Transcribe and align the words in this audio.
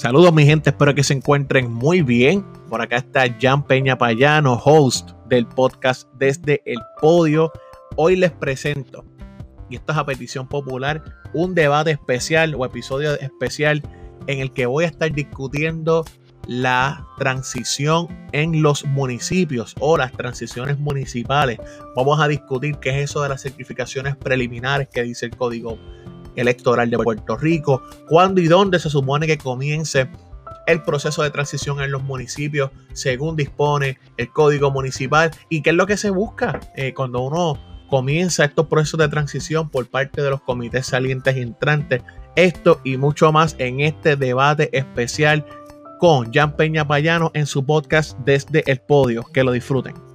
Saludos 0.00 0.32
mi 0.32 0.46
gente, 0.46 0.70
espero 0.70 0.94
que 0.94 1.04
se 1.04 1.12
encuentren 1.12 1.70
muy 1.70 2.00
bien. 2.00 2.42
Por 2.70 2.80
acá 2.80 2.96
está 2.96 3.24
Jan 3.38 3.62
Peña 3.62 3.98
Payano, 3.98 4.54
host 4.54 5.10
del 5.28 5.46
podcast 5.46 6.08
Desde 6.14 6.62
el 6.64 6.78
Podio. 7.02 7.52
Hoy 7.96 8.16
les 8.16 8.30
presento, 8.30 9.04
y 9.68 9.76
esto 9.76 9.92
es 9.92 9.98
a 9.98 10.06
petición 10.06 10.48
popular, 10.48 11.04
un 11.34 11.54
debate 11.54 11.90
especial 11.90 12.54
o 12.54 12.64
episodio 12.64 13.12
especial 13.20 13.82
en 14.26 14.38
el 14.38 14.54
que 14.54 14.64
voy 14.64 14.84
a 14.84 14.86
estar 14.86 15.12
discutiendo 15.12 16.06
la 16.46 17.06
transición 17.18 18.08
en 18.32 18.62
los 18.62 18.86
municipios 18.86 19.74
o 19.80 19.98
las 19.98 20.12
transiciones 20.12 20.78
municipales. 20.78 21.58
Vamos 21.94 22.18
a 22.20 22.26
discutir 22.26 22.78
qué 22.78 22.88
es 22.88 23.10
eso 23.10 23.22
de 23.22 23.28
las 23.28 23.42
certificaciones 23.42 24.16
preliminares 24.16 24.88
que 24.88 25.02
dice 25.02 25.26
el 25.26 25.36
código 25.36 25.78
electoral 26.36 26.90
de 26.90 26.98
Puerto 26.98 27.36
Rico, 27.36 27.82
cuándo 28.08 28.40
y 28.40 28.48
dónde 28.48 28.78
se 28.78 28.90
supone 28.90 29.26
que 29.26 29.38
comience 29.38 30.08
el 30.66 30.82
proceso 30.82 31.22
de 31.22 31.30
transición 31.30 31.80
en 31.80 31.90
los 31.90 32.02
municipios 32.02 32.70
según 32.92 33.36
dispone 33.36 33.98
el 34.16 34.30
código 34.30 34.70
municipal 34.70 35.30
y 35.48 35.62
qué 35.62 35.70
es 35.70 35.76
lo 35.76 35.86
que 35.86 35.96
se 35.96 36.10
busca 36.10 36.60
eh, 36.76 36.94
cuando 36.94 37.20
uno 37.20 37.58
comienza 37.88 38.44
estos 38.44 38.66
procesos 38.66 39.00
de 39.00 39.08
transición 39.08 39.68
por 39.68 39.88
parte 39.88 40.22
de 40.22 40.30
los 40.30 40.40
comités 40.42 40.86
salientes 40.86 41.36
y 41.36 41.40
entrantes. 41.40 42.02
Esto 42.36 42.80
y 42.84 42.96
mucho 42.96 43.32
más 43.32 43.56
en 43.58 43.80
este 43.80 44.16
debate 44.16 44.70
especial 44.72 45.44
con 45.98 46.32
Jan 46.32 46.56
Peña 46.56 46.86
Payano 46.86 47.30
en 47.34 47.46
su 47.46 47.66
podcast 47.66 48.16
Desde 48.20 48.62
el 48.70 48.80
Podio. 48.80 49.24
Que 49.34 49.44
lo 49.44 49.52
disfruten. 49.52 50.09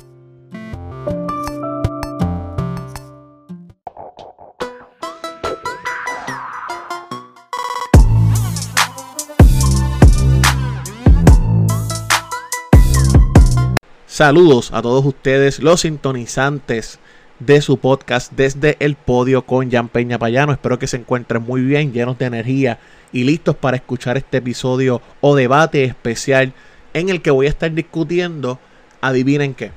Saludos 14.16 14.72
a 14.72 14.82
todos 14.82 15.04
ustedes, 15.04 15.60
los 15.60 15.82
sintonizantes 15.82 17.00
de 17.40 17.60
su 17.60 17.80
podcast 17.80 18.32
desde 18.32 18.78
el 18.80 18.96
podio 18.96 19.46
con 19.46 19.70
Jan 19.70 19.90
Peña 19.90 20.18
Payano. 20.18 20.54
Espero 20.54 20.80
que 20.80 20.88
se 20.88 20.96
encuentren 20.96 21.44
muy 21.44 21.60
bien, 21.60 21.92
llenos 21.92 22.18
de 22.18 22.28
energía 22.28 22.80
y 23.12 23.26
listos 23.26 23.58
para 23.58 23.76
escuchar 23.76 24.16
este 24.16 24.38
episodio 24.38 25.02
o 25.20 25.36
debate 25.36 25.84
especial 25.84 26.54
en 26.94 27.10
el 27.10 27.22
que 27.22 27.30
voy 27.30 27.48
a 27.48 27.50
estar 27.50 27.74
discutiendo, 27.74 28.58
adivinen 29.02 29.54
qué, 29.54 29.72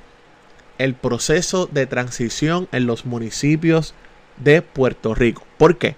el 0.78 0.94
proceso 0.94 1.66
de 1.66 1.86
transición 1.86 2.68
en 2.70 2.86
los 2.86 3.06
municipios 3.06 3.92
de 4.36 4.62
Puerto 4.62 5.16
Rico. 5.16 5.42
¿Por 5.56 5.78
qué? 5.78 5.96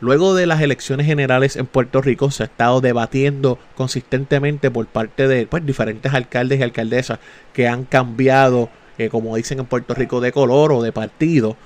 Luego 0.00 0.34
de 0.34 0.44
las 0.44 0.60
elecciones 0.60 1.06
generales 1.06 1.56
en 1.56 1.64
Puerto 1.64 2.02
Rico 2.02 2.30
se 2.30 2.42
ha 2.42 2.46
estado 2.46 2.82
debatiendo 2.82 3.58
consistentemente 3.74 4.70
por 4.70 4.86
parte 4.86 5.26
de 5.26 5.46
pues, 5.46 5.64
diferentes 5.64 6.12
alcaldes 6.12 6.60
y 6.60 6.62
alcaldesas 6.62 7.18
que 7.54 7.66
han 7.66 7.84
cambiado, 7.84 8.68
eh, 8.98 9.08
como 9.08 9.36
dicen 9.36 9.58
en 9.58 9.64
Puerto 9.64 9.94
Rico, 9.94 10.20
de 10.20 10.32
color 10.32 10.72
o 10.72 10.82
de 10.82 10.92
partido. 10.92 11.56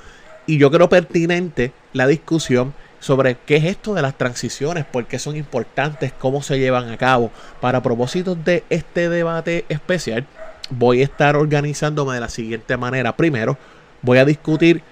Y 0.47 0.58
yo 0.58 0.70
creo 0.70 0.89
pertinente 0.89 1.73
la 1.92 2.06
discusión 2.06 2.73
sobre 3.01 3.36
qué 3.47 3.56
es 3.56 3.64
esto 3.64 3.95
de 3.95 4.03
las 4.03 4.17
transiciones, 4.17 4.84
por 4.84 5.06
qué 5.06 5.19
son 5.19 5.34
importantes, 5.34 6.12
cómo 6.12 6.41
se 6.41 6.61
llevan 6.61 6.89
a 6.89 6.98
cabo. 6.98 7.33
Para 7.61 7.83
propósitos 7.83 8.45
de 8.45 8.62
este 8.70 9.08
debate 9.08 9.64
especial, 9.69 10.25
voy 10.70 11.01
a 11.01 11.05
estar 11.05 11.34
organizándome 11.34 12.14
de 12.14 12.20
la 12.20 12.28
siguiente 12.28 12.77
manera. 12.77 13.17
Primero, 13.17 13.58
voy 14.03 14.19
a 14.19 14.25
discutir 14.25 14.83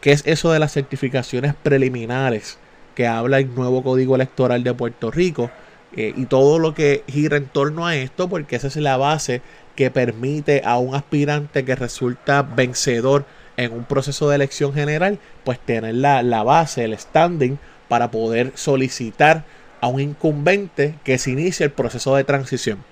qué 0.00 0.12
es 0.12 0.22
eso 0.24 0.52
de 0.52 0.60
las 0.60 0.72
certificaciones 0.72 1.52
preliminares 1.54 2.58
que 2.96 3.06
habla 3.06 3.38
el 3.38 3.54
nuevo 3.54 3.84
código 3.84 4.16
electoral 4.16 4.64
de 4.64 4.74
Puerto 4.74 5.12
Rico 5.12 5.50
eh, 5.94 6.12
y 6.16 6.26
todo 6.26 6.58
lo 6.58 6.74
que 6.74 7.04
gira 7.06 7.36
en 7.36 7.46
torno 7.46 7.86
a 7.86 7.94
esto, 7.94 8.28
porque 8.28 8.56
esa 8.56 8.66
es 8.66 8.76
la 8.76 8.96
base 8.96 9.42
que 9.76 9.90
permite 9.90 10.62
a 10.64 10.78
un 10.78 10.96
aspirante 10.96 11.64
que 11.64 11.76
resulta 11.76 12.42
vencedor 12.42 13.26
en 13.56 13.72
un 13.72 13.84
proceso 13.84 14.28
de 14.28 14.36
elección 14.36 14.72
general, 14.72 15.18
pues 15.44 15.60
tener 15.60 15.94
la, 15.94 16.22
la 16.22 16.42
base, 16.42 16.84
el 16.84 16.98
standing 16.98 17.58
para 17.88 18.10
poder 18.10 18.52
solicitar 18.54 19.44
a 19.80 19.88
un 19.88 20.00
incumbente 20.00 20.94
que 21.04 21.18
se 21.18 21.30
inicie 21.30 21.64
el 21.64 21.72
proceso 21.72 22.16
de 22.16 22.24
transición. 22.24 22.82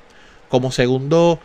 Como 0.49 0.71
segundo 0.71 1.41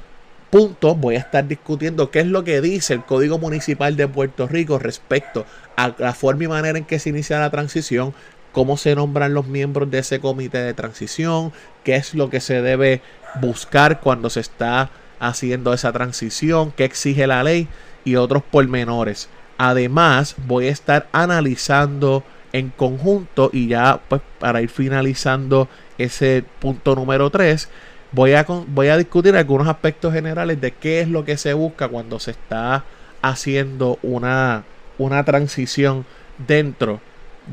punto 0.49 0.95
voy 0.95 1.15
a 1.15 1.19
estar 1.19 1.47
discutiendo 1.47 2.11
qué 2.11 2.19
es 2.19 2.27
lo 2.27 2.43
que 2.43 2.61
dice 2.61 2.93
el 2.93 3.05
Código 3.05 3.37
Municipal 3.37 3.95
de 3.95 4.07
Puerto 4.07 4.47
Rico 4.47 4.79
respecto 4.79 5.45
a 5.75 5.93
la 5.97 6.13
forma 6.13 6.43
y 6.43 6.47
manera 6.47 6.77
en 6.77 6.85
que 6.85 6.99
se 6.99 7.09
inicia 7.09 7.39
la 7.39 7.49
transición, 7.49 8.13
cómo 8.51 8.77
se 8.77 8.95
nombran 8.95 9.33
los 9.33 9.47
miembros 9.47 9.89
de 9.91 9.99
ese 9.99 10.19
comité 10.19 10.59
de 10.59 10.73
transición, 10.73 11.51
qué 11.83 11.95
es 11.95 12.13
lo 12.13 12.29
que 12.29 12.39
se 12.39 12.61
debe 12.61 13.01
buscar 13.41 13.99
cuando 13.99 14.29
se 14.29 14.39
está 14.39 14.89
haciendo 15.19 15.73
esa 15.73 15.91
transición, 15.91 16.71
qué 16.75 16.85
exige 16.85 17.27
la 17.27 17.43
ley 17.43 17.67
y 18.05 18.15
otros 18.15 18.43
pormenores. 18.43 19.29
Además, 19.57 20.35
voy 20.47 20.67
a 20.67 20.71
estar 20.71 21.07
analizando 21.11 22.23
en 22.53 22.69
conjunto 22.69 23.49
y 23.53 23.67
ya 23.67 23.99
pues 24.07 24.21
para 24.39 24.61
ir 24.61 24.69
finalizando 24.69 25.67
ese 25.97 26.43
punto 26.59 26.95
número 26.95 27.29
3, 27.29 27.69
voy 28.11 28.33
a, 28.33 28.45
voy 28.67 28.87
a 28.87 28.97
discutir 28.97 29.35
algunos 29.35 29.67
aspectos 29.67 30.13
generales 30.13 30.59
de 30.59 30.71
qué 30.71 31.01
es 31.01 31.09
lo 31.09 31.25
que 31.25 31.37
se 31.37 31.53
busca 31.53 31.87
cuando 31.87 32.19
se 32.19 32.31
está 32.31 32.85
haciendo 33.21 33.99
una, 34.01 34.63
una 34.97 35.23
transición 35.25 36.05
dentro 36.47 37.01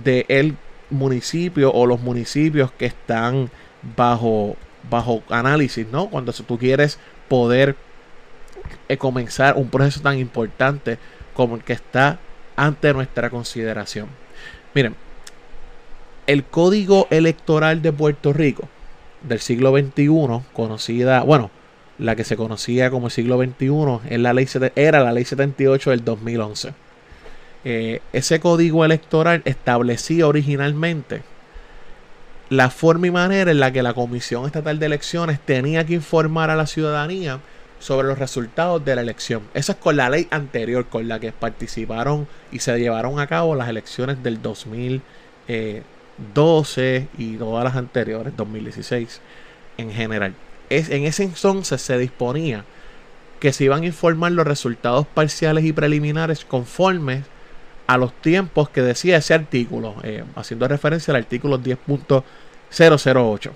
del 0.05 0.57
municipios 0.91 1.73
o 1.75 1.87
los 1.87 2.01
municipios 2.01 2.71
que 2.73 2.87
están 2.87 3.51
bajo, 3.97 4.57
bajo 4.89 5.23
análisis, 5.29 5.87
¿no? 5.91 6.09
Cuando 6.09 6.33
tú 6.33 6.59
quieres 6.59 6.99
poder 7.29 7.77
eh, 8.89 8.97
comenzar 8.97 9.57
un 9.57 9.69
proceso 9.69 10.01
tan 10.01 10.19
importante 10.19 10.99
como 11.35 11.57
el 11.57 11.65
que 11.65 11.73
está 11.73 12.19
ante 12.57 12.93
nuestra 12.93 13.31
consideración. 13.31 14.09
Miren, 14.75 14.95
el 16.27 16.45
Código 16.45 17.07
Electoral 17.11 17.83
de 17.83 17.93
Puerto 17.93 18.33
Rico 18.33 18.69
del 19.23 19.41
siglo 19.41 19.77
XXI, 19.77 20.43
conocida, 20.53 21.23
bueno, 21.23 21.51
la 21.99 22.17
que 22.17 22.25
se 22.25 22.37
conocía 22.37 22.91
como 22.91 23.07
el 23.07 23.13
siglo 23.13 23.39
XXI, 23.39 24.11
es 24.11 24.21
la 24.21 24.33
ley, 24.33 24.49
era 24.77 25.03
la 25.03 25.13
ley 25.13 25.25
78 25.25 25.91
del 25.91 26.05
2011 26.05 26.86
eh, 27.69 28.01
ese 28.13 28.39
código 28.39 28.85
electoral 28.85 29.43
establecía 29.45 30.29
originalmente 30.29 31.23
la 32.49 32.71
forma 32.71 33.09
y 33.09 33.11
manera 33.11 33.51
en 33.51 33.59
la 33.59 33.73
que 33.73 33.83
la 33.83 33.93
Comisión 33.93 34.47
Estatal 34.47 34.79
de 34.79 34.87
Elecciones 34.87 35.41
tenía 35.41 35.85
que 35.85 35.95
informar 35.95 36.51
a 36.51 36.55
la 36.55 36.69
ciudadanía 36.69 37.41
sobre 37.81 38.07
los 38.07 38.21
resultados 38.21 38.85
de 38.85 38.95
la 38.95 39.03
elección. 39.03 39.43
Eso 39.53 39.73
es 39.73 39.79
con 39.79 39.97
la 39.97 40.09
ley 40.09 40.29
anterior, 40.31 40.87
con 40.87 41.09
la 41.09 41.19
que 41.19 41.33
participaron 41.33 42.29
y 42.53 42.61
se 42.61 42.79
llevaron 42.79 43.19
a 43.19 43.27
cabo 43.27 43.57
las 43.57 43.69
elecciones 43.69 44.23
del 44.23 44.41
2012 44.41 47.09
y 47.19 47.37
todas 47.37 47.65
las 47.65 47.75
anteriores, 47.75 48.33
2016 48.37 49.21
en 49.77 49.91
general. 49.91 50.35
Es, 50.71 50.89
en 50.89 51.05
ese 51.05 51.25
entonces 51.25 51.83
se 51.83 51.99
disponía 51.99 52.65
que 53.41 53.53
se 53.53 53.65
iban 53.65 53.83
a 53.83 53.87
informar 53.87 54.31
los 54.31 54.47
resultados 54.47 55.05
parciales 55.09 55.65
y 55.65 55.73
preliminares 55.73 56.45
conformes 56.45 57.25
a 57.87 57.99
los 57.99 58.13
tiempos 58.21 58.69
que 58.69 58.83
decía 58.83 59.19
ese 59.19 59.35
artículo, 59.35 59.95
eh, 60.03 60.25
haciendo 60.35 60.67
referencia 60.69 61.13
al 61.13 61.19
artículo 61.23 61.59
10.008. 61.61 63.51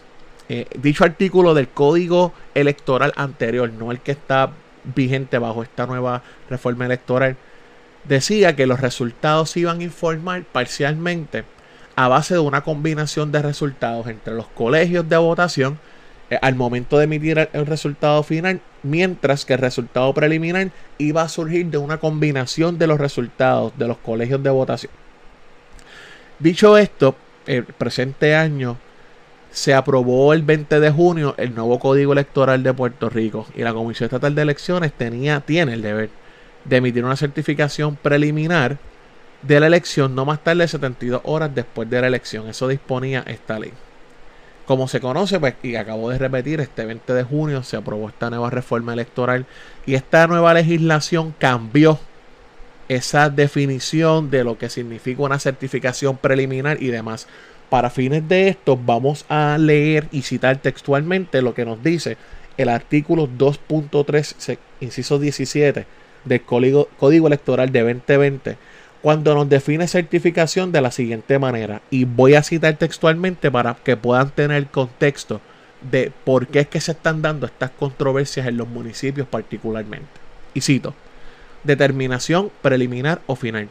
Eh, 0.48 0.66
dicho 0.78 1.04
artículo 1.04 1.54
del 1.54 1.68
código 1.68 2.32
electoral 2.54 3.12
anterior, 3.16 3.72
no 3.72 3.90
el 3.92 4.00
que 4.00 4.12
está 4.12 4.50
vigente 4.84 5.38
bajo 5.38 5.62
esta 5.62 5.86
nueva 5.86 6.22
reforma 6.48 6.86
electoral, 6.86 7.36
decía 8.04 8.56
que 8.56 8.66
los 8.66 8.80
resultados 8.80 9.50
se 9.50 9.60
iban 9.60 9.80
a 9.80 9.84
informar 9.84 10.42
parcialmente 10.44 11.44
a 11.96 12.08
base 12.08 12.34
de 12.34 12.40
una 12.40 12.62
combinación 12.62 13.30
de 13.30 13.42
resultados 13.42 14.06
entre 14.06 14.34
los 14.34 14.46
colegios 14.46 15.08
de 15.08 15.16
votación 15.18 15.78
eh, 16.30 16.38
al 16.40 16.54
momento 16.54 16.98
de 16.98 17.04
emitir 17.04 17.50
el, 17.52 17.66
resultado 17.66 18.22
final, 18.22 18.60
mientras 18.82 19.44
que 19.44 19.54
el 19.54 19.60
resultado 19.60 20.12
preliminar 20.14 20.70
iba 20.98 21.22
a 21.22 21.28
surgir 21.28 21.66
de 21.66 21.78
una 21.78 21.98
combinación 21.98 22.78
de 22.78 22.86
los 22.86 22.98
resultados 22.98 23.72
de 23.78 23.88
los 23.88 23.98
colegios 23.98 24.42
de 24.42 24.50
votación. 24.50 24.92
Dicho 26.38 26.78
esto, 26.78 27.16
el 27.46 27.64
presente 27.64 28.34
año 28.34 28.78
se 29.50 29.74
aprobó 29.74 30.32
el 30.32 30.42
20 30.42 30.80
de 30.80 30.90
junio 30.90 31.34
el 31.36 31.54
nuevo 31.54 31.78
Código 31.78 32.12
Electoral 32.12 32.62
de 32.62 32.72
Puerto 32.72 33.10
Rico 33.10 33.46
y 33.54 33.62
la 33.62 33.72
Comisión 33.74 34.06
Estatal 34.06 34.34
de 34.34 34.42
Elecciones 34.42 34.92
tenía, 34.92 35.40
tiene 35.40 35.74
el 35.74 35.82
deber 35.82 36.10
de 36.64 36.76
emitir 36.76 37.04
una 37.04 37.16
certificación 37.16 37.96
preliminar 37.96 38.78
de 39.42 39.58
la 39.58 39.66
elección 39.66 40.14
no 40.14 40.24
más 40.24 40.44
tarde 40.44 40.62
de 40.62 40.68
72 40.68 41.22
horas 41.24 41.54
después 41.54 41.88
de 41.88 42.00
la 42.00 42.06
elección. 42.06 42.48
Eso 42.48 42.68
disponía 42.68 43.24
esta 43.26 43.58
ley. 43.58 43.72
Como 44.66 44.86
se 44.88 45.00
conoce, 45.00 45.40
pues, 45.40 45.54
y 45.62 45.74
acabo 45.74 46.10
de 46.10 46.18
repetir, 46.18 46.60
este 46.60 46.84
20 46.84 47.12
de 47.12 47.24
junio 47.24 47.62
se 47.62 47.76
aprobó 47.76 48.08
esta 48.08 48.30
nueva 48.30 48.50
reforma 48.50 48.92
electoral 48.92 49.46
y 49.84 49.94
esta 49.94 50.26
nueva 50.26 50.54
legislación 50.54 51.34
cambió 51.38 51.98
esa 52.88 53.30
definición 53.30 54.30
de 54.30 54.44
lo 54.44 54.58
que 54.58 54.68
significa 54.68 55.22
una 55.22 55.38
certificación 55.38 56.16
preliminar 56.16 56.82
y 56.82 56.88
demás. 56.88 57.26
Para 57.68 57.90
fines 57.90 58.28
de 58.28 58.48
esto, 58.48 58.76
vamos 58.76 59.24
a 59.28 59.56
leer 59.58 60.08
y 60.10 60.22
citar 60.22 60.56
textualmente 60.56 61.40
lo 61.40 61.54
que 61.54 61.64
nos 61.64 61.82
dice 61.82 62.16
el 62.56 62.68
artículo 62.68 63.28
2.3, 63.28 64.58
inciso 64.80 65.18
17 65.18 65.86
del 66.24 66.42
Código, 66.42 66.88
Código 66.98 67.26
Electoral 67.26 67.72
de 67.72 67.80
2020, 67.80 68.58
cuando 69.02 69.34
nos 69.34 69.48
define 69.48 69.88
certificación 69.88 70.72
de 70.72 70.80
la 70.80 70.90
siguiente 70.90 71.38
manera. 71.38 71.82
Y 71.90 72.04
voy 72.04 72.34
a 72.34 72.42
citar 72.42 72.76
textualmente 72.76 73.50
para 73.50 73.74
que 73.74 73.96
puedan 73.96 74.30
tener 74.30 74.66
contexto 74.66 75.40
de 75.90 76.12
por 76.24 76.46
qué 76.46 76.60
es 76.60 76.68
que 76.68 76.80
se 76.80 76.92
están 76.92 77.22
dando 77.22 77.46
estas 77.46 77.70
controversias 77.70 78.46
en 78.46 78.56
los 78.56 78.68
municipios 78.68 79.26
particularmente. 79.26 80.08
Y 80.52 80.60
cito, 80.60 80.94
determinación 81.64 82.50
preliminar 82.60 83.22
o 83.26 83.36
final, 83.36 83.68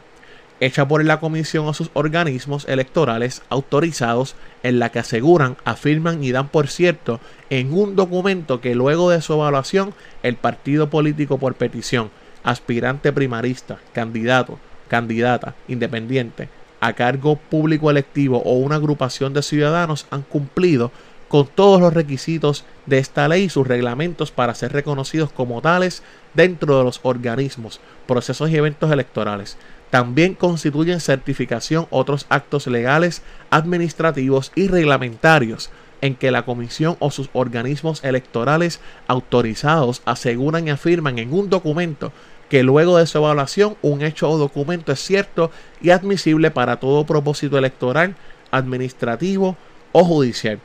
hecha 0.58 0.88
por 0.88 1.04
la 1.04 1.20
comisión 1.20 1.66
o 1.66 1.74
sus 1.74 1.90
organismos 1.94 2.66
electorales 2.68 3.42
autorizados 3.48 4.34
en 4.62 4.78
la 4.78 4.90
que 4.90 4.98
aseguran, 4.98 5.56
afirman 5.64 6.24
y 6.24 6.32
dan 6.32 6.48
por 6.48 6.68
cierto 6.68 7.20
en 7.48 7.72
un 7.72 7.96
documento 7.96 8.60
que 8.60 8.74
luego 8.74 9.10
de 9.10 9.22
su 9.22 9.34
evaluación 9.34 9.94
el 10.22 10.36
partido 10.36 10.90
político 10.90 11.38
por 11.38 11.54
petición, 11.54 12.10
aspirante 12.42 13.12
primarista, 13.12 13.78
candidato, 13.92 14.58
candidata, 14.90 15.54
independiente, 15.68 16.48
a 16.80 16.94
cargo 16.94 17.36
público 17.36 17.90
electivo 17.90 18.42
o 18.44 18.54
una 18.54 18.74
agrupación 18.74 19.32
de 19.32 19.42
ciudadanos 19.42 20.06
han 20.10 20.22
cumplido 20.22 20.90
con 21.28 21.46
todos 21.46 21.80
los 21.80 21.94
requisitos 21.94 22.64
de 22.86 22.98
esta 22.98 23.28
ley 23.28 23.44
y 23.44 23.50
sus 23.50 23.66
reglamentos 23.66 24.32
para 24.32 24.54
ser 24.54 24.72
reconocidos 24.72 25.30
como 25.30 25.62
tales 25.62 26.02
dentro 26.34 26.76
de 26.76 26.82
los 26.82 26.98
organismos, 27.04 27.80
procesos 28.08 28.50
y 28.50 28.56
eventos 28.56 28.90
electorales. 28.90 29.56
También 29.90 30.34
constituyen 30.34 30.98
certificación 30.98 31.86
otros 31.90 32.26
actos 32.30 32.66
legales, 32.66 33.22
administrativos 33.50 34.50
y 34.56 34.66
reglamentarios 34.66 35.70
en 36.00 36.16
que 36.16 36.32
la 36.32 36.44
comisión 36.44 36.96
o 36.98 37.12
sus 37.12 37.30
organismos 37.32 38.02
electorales 38.02 38.80
autorizados 39.06 40.02
aseguran 40.06 40.66
y 40.66 40.70
afirman 40.70 41.18
en 41.20 41.32
un 41.32 41.48
documento 41.48 42.12
que 42.50 42.64
luego 42.64 42.98
de 42.98 43.06
su 43.06 43.16
evaluación 43.16 43.76
un 43.80 44.02
hecho 44.02 44.28
o 44.28 44.36
documento 44.36 44.92
es 44.92 45.00
cierto 45.00 45.50
y 45.80 45.90
admisible 45.90 46.50
para 46.50 46.80
todo 46.80 47.06
propósito 47.06 47.56
electoral, 47.56 48.16
administrativo 48.50 49.56
o 49.92 50.04
judicial. 50.04 50.58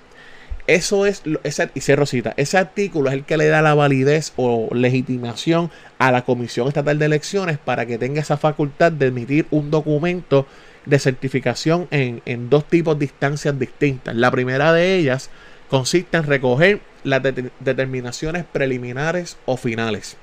Eso 0.68 1.06
es, 1.06 1.22
ese, 1.44 1.70
y 1.76 1.82
se 1.82 1.96
Rosita, 1.96 2.34
ese 2.38 2.58
artículo 2.58 3.10
es 3.10 3.14
el 3.14 3.24
que 3.24 3.38
le 3.38 3.48
da 3.48 3.62
la 3.62 3.76
validez 3.76 4.34
o 4.36 4.68
legitimación 4.74 5.70
a 6.00 6.12
la 6.12 6.26
Comisión 6.26 6.68
Estatal 6.68 6.98
de 6.98 7.06
Elecciones 7.06 7.60
para 7.60 7.86
que 7.86 8.00
tenga 8.00 8.20
esa 8.20 8.38
facultad 8.38 8.92
de 8.92 9.08
emitir 9.08 9.46
un 9.52 9.70
documento 9.70 10.48
de 10.88 10.98
certificación 10.98 11.88
en, 11.92 12.24
en 12.26 12.50
dos 12.50 12.68
tipos 12.68 12.98
de 12.98 13.06
instancias 13.06 13.60
distintas. 13.60 14.16
La 14.16 14.32
primera 14.32 14.74
de 14.74 14.96
ellas 14.96 15.30
consiste 15.70 16.18
en 16.18 16.24
recoger 16.24 16.82
las 17.04 17.22
determinaciones 17.22 18.44
preliminares 18.44 19.38
o 19.46 19.58
finales 19.58 20.18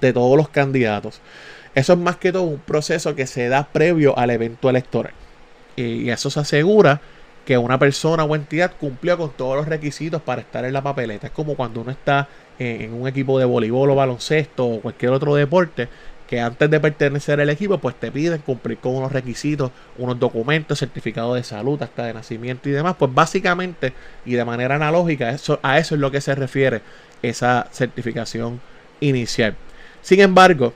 de 0.00 0.12
todos 0.12 0.36
los 0.36 0.48
candidatos. 0.48 1.20
Eso 1.74 1.92
es 1.92 1.98
más 1.98 2.16
que 2.16 2.32
todo 2.32 2.42
un 2.42 2.58
proceso 2.58 3.14
que 3.14 3.26
se 3.26 3.48
da 3.48 3.68
previo 3.68 4.16
al 4.18 4.30
evento 4.30 4.70
electoral. 4.70 5.12
Y 5.76 6.08
eso 6.08 6.30
se 6.30 6.40
asegura 6.40 7.00
que 7.44 7.58
una 7.58 7.78
persona 7.78 8.24
o 8.24 8.34
entidad 8.34 8.72
cumplió 8.78 9.16
con 9.16 9.30
todos 9.30 9.56
los 9.56 9.68
requisitos 9.68 10.20
para 10.22 10.40
estar 10.40 10.64
en 10.64 10.72
la 10.72 10.82
papeleta. 10.82 11.28
Es 11.28 11.32
como 11.32 11.54
cuando 11.54 11.82
uno 11.82 11.90
está 11.90 12.28
en 12.58 12.92
un 12.94 13.06
equipo 13.06 13.38
de 13.38 13.44
voleibol 13.44 13.90
o 13.90 13.94
baloncesto 13.94 14.66
o 14.66 14.80
cualquier 14.80 15.12
otro 15.12 15.34
deporte 15.34 15.88
que 16.26 16.40
antes 16.40 16.68
de 16.68 16.80
pertenecer 16.80 17.40
al 17.40 17.48
equipo 17.50 17.78
pues 17.78 17.94
te 17.94 18.10
piden 18.10 18.40
cumplir 18.40 18.78
con 18.78 18.96
unos 18.96 19.12
requisitos, 19.12 19.70
unos 19.96 20.18
documentos, 20.18 20.80
certificados 20.80 21.36
de 21.36 21.44
salud, 21.44 21.80
hasta 21.82 22.04
de 22.04 22.14
nacimiento 22.14 22.68
y 22.68 22.72
demás. 22.72 22.96
Pues 22.98 23.14
básicamente 23.14 23.92
y 24.24 24.34
de 24.34 24.44
manera 24.44 24.74
analógica 24.74 25.30
eso, 25.30 25.60
a 25.62 25.78
eso 25.78 25.94
es 25.94 26.00
lo 26.00 26.10
que 26.10 26.20
se 26.20 26.34
refiere 26.34 26.82
esa 27.22 27.68
certificación 27.70 28.60
inicial. 29.00 29.54
Sin 30.06 30.20
embargo, 30.20 30.72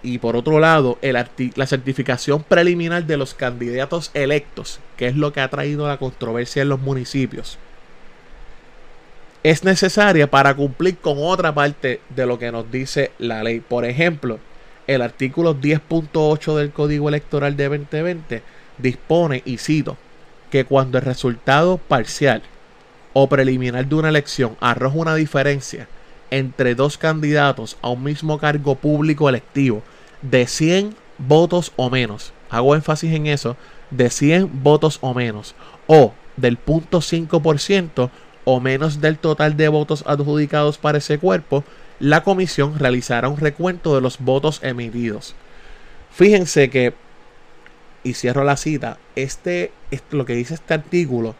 y 0.00 0.18
por 0.18 0.36
otro 0.36 0.60
lado, 0.60 0.96
la 1.02 1.66
certificación 1.66 2.44
preliminar 2.44 3.04
de 3.04 3.16
los 3.16 3.34
candidatos 3.34 4.12
electos, 4.14 4.78
que 4.96 5.08
es 5.08 5.16
lo 5.16 5.32
que 5.32 5.40
ha 5.40 5.50
traído 5.50 5.88
la 5.88 5.96
controversia 5.96 6.62
en 6.62 6.68
los 6.68 6.78
municipios, 6.78 7.58
es 9.42 9.64
necesaria 9.64 10.30
para 10.30 10.54
cumplir 10.54 10.98
con 10.98 11.16
otra 11.18 11.52
parte 11.52 12.00
de 12.10 12.26
lo 12.26 12.38
que 12.38 12.52
nos 12.52 12.70
dice 12.70 13.10
la 13.18 13.42
ley. 13.42 13.58
Por 13.58 13.84
ejemplo, 13.84 14.38
el 14.86 15.02
artículo 15.02 15.56
10.8 15.56 16.54
del 16.54 16.70
Código 16.70 17.08
Electoral 17.08 17.56
de 17.56 17.68
2020 17.68 18.42
dispone, 18.78 19.42
y 19.46 19.58
cito, 19.58 19.96
que 20.52 20.64
cuando 20.64 20.98
el 20.98 21.04
resultado 21.04 21.78
parcial 21.78 22.42
o 23.14 23.28
preliminar 23.28 23.84
de 23.88 23.96
una 23.96 24.10
elección 24.10 24.56
arroja 24.60 24.96
una 24.96 25.16
diferencia 25.16 25.88
entre 26.30 26.74
dos 26.74 26.98
candidatos 26.98 27.76
a 27.82 27.90
un 27.90 28.04
mismo 28.04 28.38
cargo 28.38 28.74
público 28.74 29.28
electivo 29.28 29.82
de 30.22 30.46
100 30.46 30.94
votos 31.18 31.72
o 31.76 31.90
menos, 31.90 32.32
hago 32.50 32.74
énfasis 32.74 33.12
en 33.12 33.26
eso, 33.26 33.56
de 33.90 34.10
100 34.10 34.62
votos 34.62 34.98
o 35.00 35.14
menos, 35.14 35.54
o 35.86 36.12
del 36.36 36.58
0.5% 36.58 38.10
o 38.44 38.60
menos 38.60 39.00
del 39.00 39.18
total 39.18 39.56
de 39.56 39.68
votos 39.68 40.04
adjudicados 40.06 40.78
para 40.78 40.98
ese 40.98 41.18
cuerpo, 41.18 41.64
la 42.00 42.22
comisión 42.22 42.78
realizará 42.78 43.28
un 43.28 43.38
recuento 43.38 43.94
de 43.94 44.00
los 44.00 44.18
votos 44.18 44.60
emitidos. 44.62 45.34
Fíjense 46.10 46.70
que, 46.70 46.94
y 48.04 48.14
cierro 48.14 48.44
la 48.44 48.56
cita, 48.56 48.98
este, 49.16 49.72
lo 50.10 50.24
que 50.24 50.34
dice 50.34 50.54
este 50.54 50.74
artículo 50.74 51.34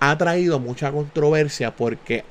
ha 0.00 0.16
traído 0.18 0.58
mucha 0.58 0.92
controversia 0.92 1.74
porque 1.74 2.24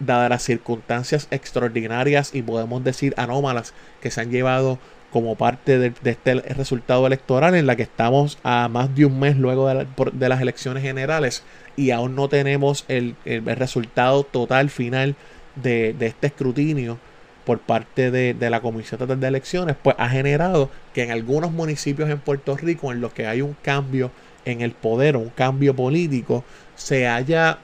dadas 0.00 0.30
las 0.30 0.42
circunstancias 0.42 1.28
extraordinarias 1.30 2.34
y 2.34 2.42
podemos 2.42 2.84
decir 2.84 3.14
anómalas 3.16 3.74
que 4.00 4.10
se 4.10 4.20
han 4.20 4.30
llevado 4.30 4.78
como 5.10 5.36
parte 5.36 5.78
de, 5.78 5.92
este 6.04 6.34
resultado 6.34 7.06
electoral 7.06 7.54
en 7.54 7.66
la 7.66 7.76
que 7.76 7.82
estamos 7.82 8.38
a 8.42 8.68
más 8.68 8.94
de 8.94 9.06
un 9.06 9.18
mes 9.18 9.36
luego 9.36 9.68
de, 9.68 10.28
las 10.28 10.40
elecciones 10.40 10.82
generales 10.82 11.42
y 11.76 11.90
aún 11.92 12.14
no 12.14 12.28
tenemos 12.28 12.84
el, 12.88 13.16
resultado 13.24 14.24
total 14.24 14.68
final 14.70 15.16
de, 15.56 15.94
este 16.00 16.26
escrutinio 16.26 16.98
por 17.46 17.60
parte 17.60 18.10
de, 18.10 18.50
la 18.50 18.60
Comisión 18.60 19.00
Estatal 19.00 19.18
de 19.18 19.28
Elecciones, 19.28 19.76
pues 19.82 19.96
ha 19.98 20.10
generado 20.10 20.70
que 20.92 21.04
en 21.04 21.10
algunos 21.10 21.52
municipios 21.52 22.10
en 22.10 22.18
Puerto 22.18 22.56
Rico 22.56 22.92
en 22.92 23.00
los 23.00 23.14
que 23.14 23.26
hay 23.26 23.40
un 23.40 23.56
cambio 23.62 24.10
en 24.44 24.60
el 24.60 24.72
poder 24.72 25.16
un 25.16 25.30
cambio 25.30 25.74
político, 25.74 26.44
se 26.74 27.06
haya 27.06 27.58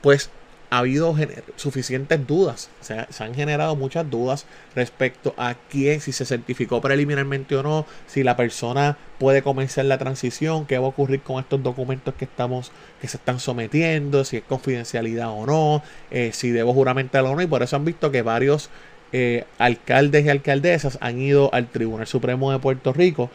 pues 0.00 0.30
ha 0.70 0.78
habido 0.78 1.14
suficientes 1.56 2.26
dudas. 2.26 2.70
O 2.80 2.84
sea, 2.84 3.06
se 3.10 3.24
han 3.24 3.34
generado 3.34 3.76
muchas 3.76 4.08
dudas 4.10 4.46
respecto 4.74 5.34
a 5.36 5.54
quién, 5.70 6.00
si 6.00 6.12
se 6.12 6.24
certificó 6.24 6.80
preliminarmente 6.80 7.56
o 7.56 7.62
no, 7.62 7.86
si 8.06 8.22
la 8.22 8.36
persona 8.36 8.96
puede 9.18 9.42
comenzar 9.42 9.84
la 9.86 9.98
transición, 9.98 10.66
qué 10.66 10.78
va 10.78 10.86
a 10.86 10.90
ocurrir 10.90 11.22
con 11.22 11.40
estos 11.40 11.62
documentos 11.62 12.14
que 12.14 12.24
estamos, 12.24 12.72
que 13.00 13.08
se 13.08 13.16
están 13.16 13.40
sometiendo, 13.40 14.24
si 14.24 14.36
es 14.36 14.42
confidencialidad 14.42 15.30
o 15.30 15.46
no, 15.46 15.82
eh, 16.10 16.30
si 16.32 16.50
debo 16.50 16.74
juramentar 16.74 17.24
o 17.24 17.34
no. 17.34 17.42
Y 17.42 17.46
por 17.46 17.62
eso 17.62 17.76
han 17.76 17.84
visto 17.84 18.10
que 18.10 18.22
varios 18.22 18.70
eh, 19.12 19.44
alcaldes 19.58 20.26
y 20.26 20.28
alcaldesas 20.28 20.98
han 21.00 21.20
ido 21.20 21.52
al 21.54 21.68
Tribunal 21.68 22.06
Supremo 22.06 22.52
de 22.52 22.58
Puerto 22.58 22.92
Rico 22.92 23.30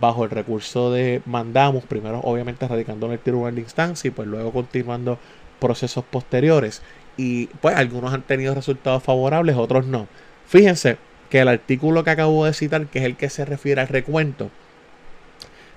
bajo 0.00 0.24
el 0.24 0.30
recurso 0.30 0.92
de 0.92 1.22
mandamos, 1.26 1.84
primero 1.84 2.20
obviamente 2.20 2.66
radicando 2.66 3.06
en 3.06 3.12
el 3.12 3.18
tribunal 3.18 3.54
de 3.54 3.60
instancia 3.60 4.08
y 4.08 4.10
pues 4.10 4.26
luego 4.26 4.52
continuando 4.52 5.18
procesos 5.58 6.04
posteriores. 6.04 6.82
Y 7.16 7.46
pues 7.46 7.76
algunos 7.76 8.12
han 8.12 8.22
tenido 8.22 8.54
resultados 8.54 9.02
favorables, 9.02 9.56
otros 9.56 9.86
no. 9.86 10.06
Fíjense 10.46 10.98
que 11.30 11.40
el 11.40 11.48
artículo 11.48 12.04
que 12.04 12.10
acabo 12.10 12.44
de 12.44 12.52
citar, 12.52 12.86
que 12.86 13.00
es 13.00 13.04
el 13.04 13.16
que 13.16 13.30
se 13.30 13.44
refiere 13.44 13.80
al 13.80 13.88
recuento, 13.88 14.50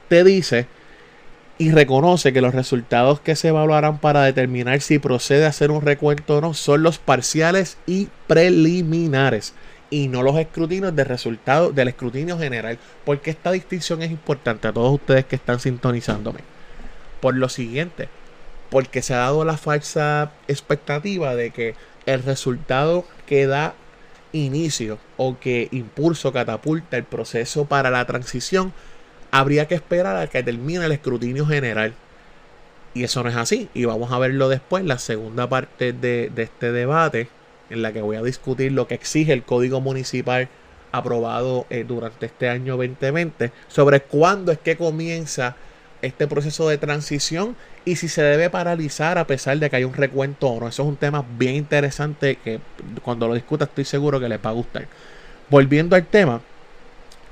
te 0.07 0.23
dice 0.23 0.67
y 1.57 1.71
reconoce 1.71 2.31
que 2.31 2.41
los 2.41 2.55
resultados 2.55 3.19
que 3.19 3.35
se 3.35 3.49
evaluarán 3.49 3.99
para 3.99 4.23
determinar 4.23 4.79
si 4.81 4.97
procede 4.97 5.45
a 5.45 5.49
hacer 5.49 5.71
un 5.71 5.81
recuento 5.81 6.37
o 6.37 6.41
no 6.41 6.53
son 6.53 6.83
los 6.83 6.99
parciales 6.99 7.77
y 7.85 8.07
preliminares 8.27 9.53
y 9.89 10.07
no 10.07 10.23
los 10.23 10.37
escrutinios 10.37 10.95
de 10.95 11.03
resultados 11.03 11.75
del 11.75 11.89
escrutinio 11.89 12.37
general. 12.37 12.77
Porque 13.05 13.31
esta 13.31 13.51
distinción 13.51 14.01
es 14.01 14.11
importante 14.11 14.67
a 14.67 14.73
todos 14.73 14.93
ustedes 14.93 15.25
que 15.25 15.35
están 15.35 15.59
sintonizándome. 15.59 16.39
Por 17.19 17.35
lo 17.35 17.49
siguiente, 17.49 18.07
porque 18.69 19.01
se 19.01 19.13
ha 19.13 19.19
dado 19.19 19.45
la 19.45 19.57
falsa 19.57 20.31
expectativa 20.47 21.35
de 21.35 21.51
que 21.51 21.75
el 22.05 22.23
resultado 22.23 23.05
que 23.25 23.47
da 23.47 23.73
inicio 24.31 24.99
o 25.17 25.39
que 25.39 25.67
impulso 25.71 26.31
catapulta 26.31 26.97
el 26.97 27.03
proceso 27.03 27.65
para 27.65 27.89
la 27.89 28.05
transición 28.05 28.73
habría 29.31 29.67
que 29.67 29.75
esperar 29.75 30.15
a 30.17 30.27
que 30.27 30.43
termine 30.43 30.85
el 30.85 30.91
escrutinio 30.91 31.45
general. 31.45 31.93
Y 32.93 33.03
eso 33.03 33.23
no 33.23 33.29
es 33.29 33.35
así. 33.35 33.69
Y 33.73 33.85
vamos 33.85 34.11
a 34.11 34.19
verlo 34.19 34.49
después, 34.49 34.83
la 34.83 34.97
segunda 34.97 35.47
parte 35.47 35.93
de, 35.93 36.31
este 36.35 36.71
debate, 36.71 37.29
en 37.69 37.81
la 37.81 37.93
que 37.93 38.01
voy 38.01 38.17
a 38.17 38.23
discutir 38.23 38.71
lo 38.71 38.87
que 38.87 38.95
exige 38.95 39.33
el 39.33 39.43
Código 39.43 39.81
Municipal 39.81 40.49
aprobado 40.91 41.67
eh, 41.69 41.85
durante 41.87 42.25
este 42.25 42.49
año 42.49 42.77
2020, 42.77 43.51
sobre 43.67 44.01
cuándo 44.01 44.51
es 44.51 44.57
que 44.57 44.75
comienza 44.75 45.55
este 46.01 46.27
proceso 46.27 46.69
de 46.69 46.77
transición 46.77 47.55
y 47.85 47.95
si 47.97 48.07
se 48.07 48.21
debe 48.21 48.49
paralizar 48.49 49.17
a 49.17 49.27
pesar 49.27 49.57
de 49.59 49.69
que 49.69 49.75
hay 49.77 49.83
un 49.83 49.93
recuento 49.93 50.47
o 50.47 50.59
no. 50.59 50.67
Eso 50.67 50.83
es 50.83 50.89
un 50.89 50.97
tema 50.97 51.25
bien 51.37 51.55
interesante 51.55 52.37
que 52.43 52.59
cuando 53.03 53.27
lo 53.27 53.33
discuta 53.33 53.65
estoy 53.65 53.85
seguro 53.85 54.19
que 54.19 54.29
les 54.29 54.39
va 54.43 54.49
a 54.49 54.53
gustar. 54.53 54.87
Volviendo 55.49 55.95
al 55.95 56.05
tema, 56.05 56.41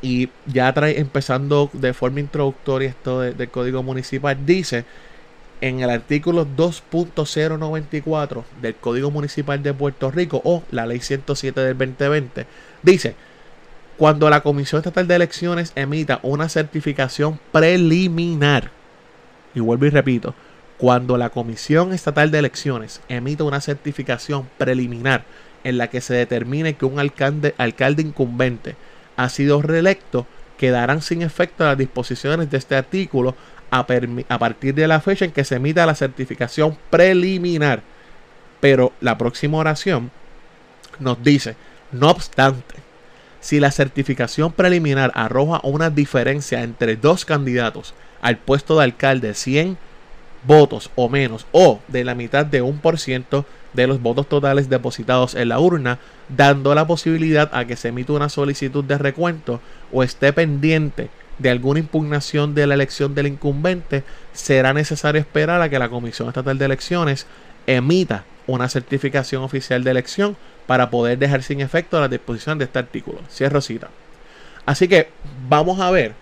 y 0.01 0.29
ya 0.45 0.71
trae, 0.73 0.99
empezando 0.99 1.69
de 1.73 1.93
forma 1.93 2.19
introductoria 2.19 2.89
esto 2.89 3.21
del 3.21 3.49
Código 3.49 3.83
Municipal, 3.83 4.45
dice 4.45 4.85
en 5.59 5.79
el 5.79 5.89
artículo 5.89 6.45
2.094 6.45 8.43
del 8.61 8.75
Código 8.75 9.09
Municipal 9.09 9.63
de 9.63 9.73
Puerto 9.73 10.11
Rico 10.11 10.41
o 10.43 10.63
la 10.71 10.85
Ley 10.85 10.99
107 10.99 11.59
del 11.61 11.77
2020, 11.77 12.45
dice, 12.83 13.15
cuando 13.97 14.29
la 14.29 14.41
Comisión 14.41 14.79
Estatal 14.79 15.07
de 15.07 15.15
Elecciones 15.15 15.71
emita 15.75 16.19
una 16.21 16.49
certificación 16.49 17.39
preliminar, 17.51 18.71
y 19.55 19.59
vuelvo 19.59 19.85
y 19.85 19.89
repito, 19.89 20.35
cuando 20.77 21.17
la 21.17 21.31
Comisión 21.31 21.93
Estatal 21.93 22.29
de 22.29 22.39
Elecciones 22.39 23.01
emita 23.09 23.43
una 23.43 23.59
certificación 23.59 24.47
preliminar 24.59 25.25
en 25.63 25.79
la 25.79 25.89
que 25.89 26.01
se 26.01 26.13
determine 26.13 26.75
que 26.75 26.85
un 26.85 26.99
alcalde, 26.99 27.55
alcalde 27.57 28.03
incumbente 28.03 28.75
ha 29.15 29.29
sido 29.29 29.61
reelecto, 29.61 30.27
quedarán 30.57 31.01
sin 31.01 31.23
efecto 31.23 31.65
las 31.65 31.77
disposiciones 31.77 32.51
de 32.51 32.57
este 32.57 32.75
artículo 32.75 33.35
a, 33.71 33.85
partir 33.85 34.75
de 34.75 34.87
la 34.87 35.01
fecha 35.01 35.25
en 35.25 35.31
que 35.31 35.43
se 35.43 35.55
emita 35.55 35.85
la 35.85 35.95
certificación 35.95 36.77
preliminar. 36.89 37.81
Pero 38.59 38.93
la 39.01 39.17
próxima 39.17 39.57
oración 39.57 40.11
nos 40.99 41.21
dice, 41.23 41.55
no 41.91 42.11
obstante, 42.11 42.86
si 43.39 43.59
la 43.59 43.71
certificación 43.71 44.51
preliminar 44.51 45.11
arroja 45.15 45.59
una 45.63 45.89
diferencia 45.89 46.63
entre 46.63 46.95
dos 46.95 47.25
candidatos 47.25 47.93
al 48.21 48.37
puesto 48.37 48.77
de 48.77 48.83
alcalde 48.83 49.33
100 49.33 49.77
votos 50.45 50.91
o 50.95 51.09
menos 51.09 51.45
o 51.51 51.79
de 51.87 52.03
la 52.03 52.15
mitad 52.15 52.45
de 52.45 52.61
un 52.61 52.79
por 52.79 52.99
ciento 52.99 53.45
de 53.73 53.87
los 53.87 54.01
votos 54.01 54.27
totales 54.27 54.69
depositados 54.69 55.35
en 55.35 55.49
la 55.49 55.59
urna, 55.59 55.99
dando 56.29 56.73
la 56.73 56.87
posibilidad 56.87 57.49
a 57.53 57.65
que 57.65 57.75
se 57.75 57.89
emita 57.89 58.13
una 58.13 58.29
solicitud 58.29 58.83
de 58.83 58.97
recuento 58.97 59.61
o 59.91 60.03
esté 60.03 60.33
pendiente 60.33 61.09
de 61.37 61.51
alguna 61.51 61.79
impugnación 61.79 62.55
de 62.55 62.65
la 62.65 62.73
elección 62.73 63.13
del 63.13 63.27
incumbente, 63.27 64.03
será 64.33 64.73
necesario 64.73 65.21
esperar 65.21 65.61
a 65.61 65.69
que 65.69 65.77
la 65.77 65.89
Comisión 65.89 66.29
Estatal 66.29 66.57
de 66.57 66.65
Elecciones 66.65 67.27
emita 67.67 68.23
una 68.47 68.69
certificación 68.69 69.43
oficial 69.43 69.83
de 69.83 69.91
elección 69.91 70.37
para 70.67 70.89
poder 70.89 71.17
dejar 71.17 71.41
sin 71.41 71.61
efecto 71.61 71.99
la 71.99 72.07
disposición 72.07 72.59
de 72.59 72.65
este 72.65 72.77
artículo. 72.77 73.19
Cierro 73.29 73.61
cita. 73.61 73.89
Así 74.65 74.87
que 74.87 75.07
vamos 75.47 75.79
a 75.79 75.89
ver 75.89 76.13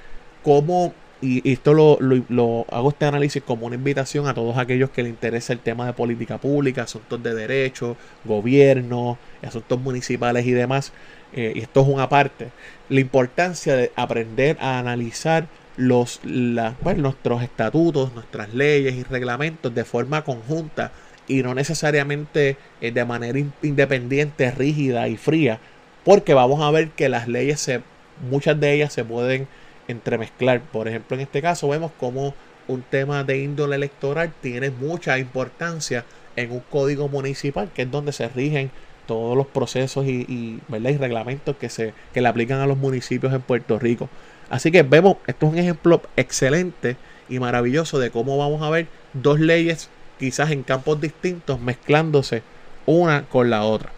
cómo, 0.44 0.94
y 1.20 1.52
esto 1.52 1.74
lo, 1.74 2.66
hago 2.70 2.90
este 2.90 3.06
análisis 3.06 3.42
como 3.42 3.66
una 3.66 3.76
invitación 3.76 4.28
a 4.28 4.36
todos 4.36 4.58
aquellos 4.58 4.92
que 4.92 5.02
les 5.02 5.10
interesa 5.10 5.52
el 5.52 5.60
tema 5.60 5.88
de 5.88 5.94
política 5.94 6.38
pública, 6.38 6.84
asuntos 6.84 7.22
de 7.24 7.34
derecho, 7.34 7.98
gobierno, 8.24 9.18
asuntos 9.42 9.82
municipales 9.82 10.46
y 10.46 10.52
demás. 10.52 10.94
Eh, 11.34 11.54
y 11.56 11.60
esto 11.62 11.82
es 11.82 11.88
una 11.88 12.08
parte. 12.08 12.50
La 12.88 13.00
importancia 13.00 13.76
de 13.76 13.92
aprender 13.96 14.58
a 14.62 14.78
analizar 14.78 15.48
los, 15.76 16.22
nuestros 16.24 17.44
estatutos, 17.44 18.14
nuestras 18.14 18.54
leyes 18.54 18.94
y 18.94 19.04
reglamentos 19.04 19.74
de 19.74 19.84
forma 19.84 20.24
conjunta 20.24 20.92
y 21.28 21.44
no 21.44 21.56
necesariamente 21.56 22.58
eh, 22.82 22.92
de 22.92 23.06
manera 23.06 23.40
independiente, 23.62 24.52
rígida 24.52 25.08
y 25.08 25.18
fría, 25.18 25.60
porque 26.04 26.34
vamos 26.34 26.62
a 26.62 26.72
ver 26.72 26.90
que 26.92 27.10
las 27.10 27.28
leyes, 27.28 27.60
se, 27.60 27.82
muchas 28.30 28.60
de 28.60 28.74
ellas 28.74 28.94
se 28.94 29.04
pueden 29.04 29.48
entremezclar. 29.88 30.62
Por 30.62 30.88
ejemplo, 30.88 31.16
en 31.16 31.22
este 31.22 31.42
caso 31.42 31.68
vemos 31.68 31.92
como 32.00 32.34
un 32.68 32.82
tema 32.82 33.24
de 33.24 33.40
índole 33.40 33.76
electoral 33.76 34.34
tiene 34.42 34.72
mucha 34.72 35.20
importancia 35.20 36.06
en 36.36 36.52
un 36.52 36.62
código 36.70 37.08
municipal, 37.08 37.70
que 37.74 37.84
es 37.84 37.92
donde 37.92 38.12
se 38.12 38.28
rigen 38.30 38.72
todos 39.06 39.38
los 39.38 39.48
procesos 39.48 40.06
y, 40.06 40.26
y, 40.28 40.62
y 40.68 40.98
reglamentos 40.98 41.56
que 41.58 41.70
se 41.70 41.94
que 42.14 42.22
le 42.22 42.28
aplican 42.28 42.60
a 42.60 42.68
los 42.68 42.78
municipios 42.78 43.34
en 43.34 43.42
Puerto 43.42 43.78
Rico. 43.78 44.10
Así 44.50 44.72
que 44.72 44.84
vemos, 44.84 45.18
esto 45.28 45.48
es 45.48 45.54
un 45.54 45.58
ejemplo 45.60 46.02
excelente 46.18 46.98
y 47.30 47.40
maravilloso 47.40 48.00
de 48.00 48.12
cómo 48.12 48.38
vamos 48.38 48.62
a 48.62 48.70
ver 48.70 48.88
dos 49.14 49.40
leyes 49.40 49.90
quizás 50.20 50.52
en 50.52 50.64
campos 50.64 51.02
distintos 51.02 51.60
mezclándose 51.60 52.44
una 52.86 53.24
con 53.26 53.50
la 53.50 53.64
otra. 53.64 53.92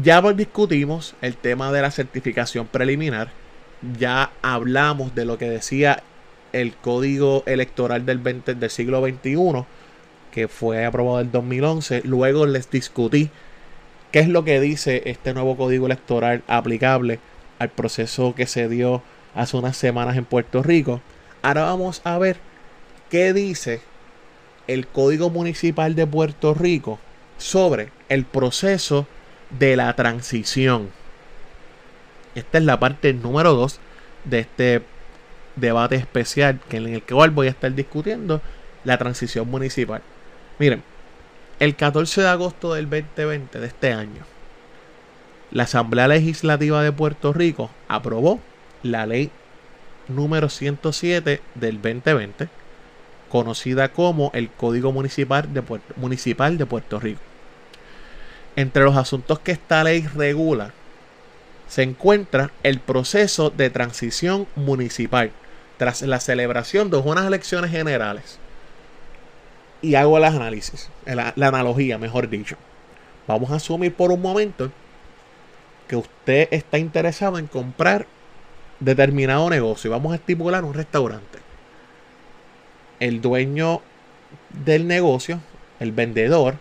Ya 0.00 0.22
discutimos 0.32 1.14
el 1.20 1.36
tema 1.36 1.70
de 1.70 1.82
la 1.82 1.90
certificación 1.90 2.66
preliminar. 2.66 3.28
Ya 3.98 4.30
hablamos 4.40 5.14
de 5.14 5.26
lo 5.26 5.36
que 5.36 5.50
decía 5.50 6.02
el 6.52 6.74
código 6.74 7.42
electoral 7.46 8.06
del, 8.06 8.18
20, 8.18 8.54
del 8.54 8.70
siglo 8.70 9.02
XXI, 9.06 9.64
que 10.30 10.48
fue 10.48 10.86
aprobado 10.86 11.20
en 11.20 11.30
2011. 11.30 12.02
Luego 12.04 12.46
les 12.46 12.70
discutí 12.70 13.28
qué 14.12 14.20
es 14.20 14.28
lo 14.28 14.44
que 14.44 14.60
dice 14.60 15.02
este 15.06 15.34
nuevo 15.34 15.56
código 15.56 15.86
electoral 15.86 16.42
aplicable 16.46 17.20
al 17.58 17.68
proceso 17.68 18.34
que 18.34 18.46
se 18.46 18.68
dio 18.68 19.02
hace 19.34 19.56
unas 19.56 19.76
semanas 19.76 20.16
en 20.16 20.24
Puerto 20.24 20.62
Rico. 20.62 21.02
Ahora 21.42 21.64
vamos 21.64 22.00
a 22.04 22.16
ver 22.18 22.38
qué 23.10 23.34
dice 23.34 23.80
el 24.66 24.86
Código 24.86 25.30
Municipal 25.30 25.94
de 25.94 26.06
Puerto 26.06 26.54
Rico 26.54 26.98
sobre 27.38 27.90
el 28.08 28.24
proceso 28.24 29.06
de 29.58 29.76
la 29.76 29.94
transición. 29.94 30.90
Esta 32.34 32.58
es 32.58 32.64
la 32.64 32.78
parte 32.78 33.12
número 33.12 33.54
2 33.54 33.80
de 34.24 34.38
este 34.38 34.82
debate 35.56 35.96
especial 35.96 36.60
en 36.70 36.86
el 36.86 37.02
cual 37.02 37.30
voy 37.30 37.48
a 37.48 37.50
estar 37.50 37.74
discutiendo 37.74 38.40
la 38.84 38.96
transición 38.96 39.50
municipal. 39.50 40.02
Miren, 40.58 40.82
el 41.60 41.76
14 41.76 42.22
de 42.22 42.28
agosto 42.28 42.74
del 42.74 42.88
2020 42.88 43.60
de 43.60 43.66
este 43.66 43.92
año, 43.92 44.24
la 45.50 45.64
Asamblea 45.64 46.08
Legislativa 46.08 46.82
de 46.82 46.92
Puerto 46.92 47.32
Rico 47.32 47.70
aprobó 47.88 48.40
la 48.82 49.06
ley 49.06 49.30
número 50.08 50.48
107 50.48 51.42
del 51.54 51.82
2020 51.82 52.61
conocida 53.32 53.88
como 53.94 54.30
el 54.34 54.50
Código 54.50 54.92
Municipal 54.92 55.54
de, 55.54 55.62
Puerto, 55.62 55.94
Municipal 55.96 56.58
de 56.58 56.66
Puerto 56.66 57.00
Rico. 57.00 57.22
Entre 58.56 58.84
los 58.84 58.94
asuntos 58.94 59.38
que 59.38 59.52
esta 59.52 59.82
ley 59.82 60.06
regula 60.06 60.74
se 61.66 61.82
encuentra 61.82 62.50
el 62.62 62.78
proceso 62.78 63.48
de 63.48 63.70
transición 63.70 64.46
municipal 64.54 65.30
tras 65.78 66.02
la 66.02 66.20
celebración 66.20 66.90
de 66.90 66.98
unas 66.98 67.26
elecciones 67.26 67.70
generales. 67.70 68.38
Y 69.80 69.94
hago 69.94 70.18
el 70.18 70.24
análisis, 70.24 70.90
la, 71.06 71.32
la 71.34 71.48
analogía, 71.48 71.96
mejor 71.96 72.28
dicho. 72.28 72.56
Vamos 73.26 73.50
a 73.50 73.54
asumir 73.54 73.94
por 73.94 74.12
un 74.12 74.20
momento 74.20 74.70
que 75.88 75.96
usted 75.96 76.48
está 76.50 76.76
interesado 76.76 77.38
en 77.38 77.46
comprar 77.46 78.06
determinado 78.78 79.48
negocio 79.48 79.88
y 79.88 79.92
vamos 79.92 80.12
a 80.12 80.16
estipular 80.16 80.62
un 80.64 80.74
restaurante 80.74 81.41
el 83.02 83.20
dueño 83.20 83.82
del 84.64 84.86
negocio, 84.86 85.40
el 85.80 85.90
vendedor, 85.90 86.54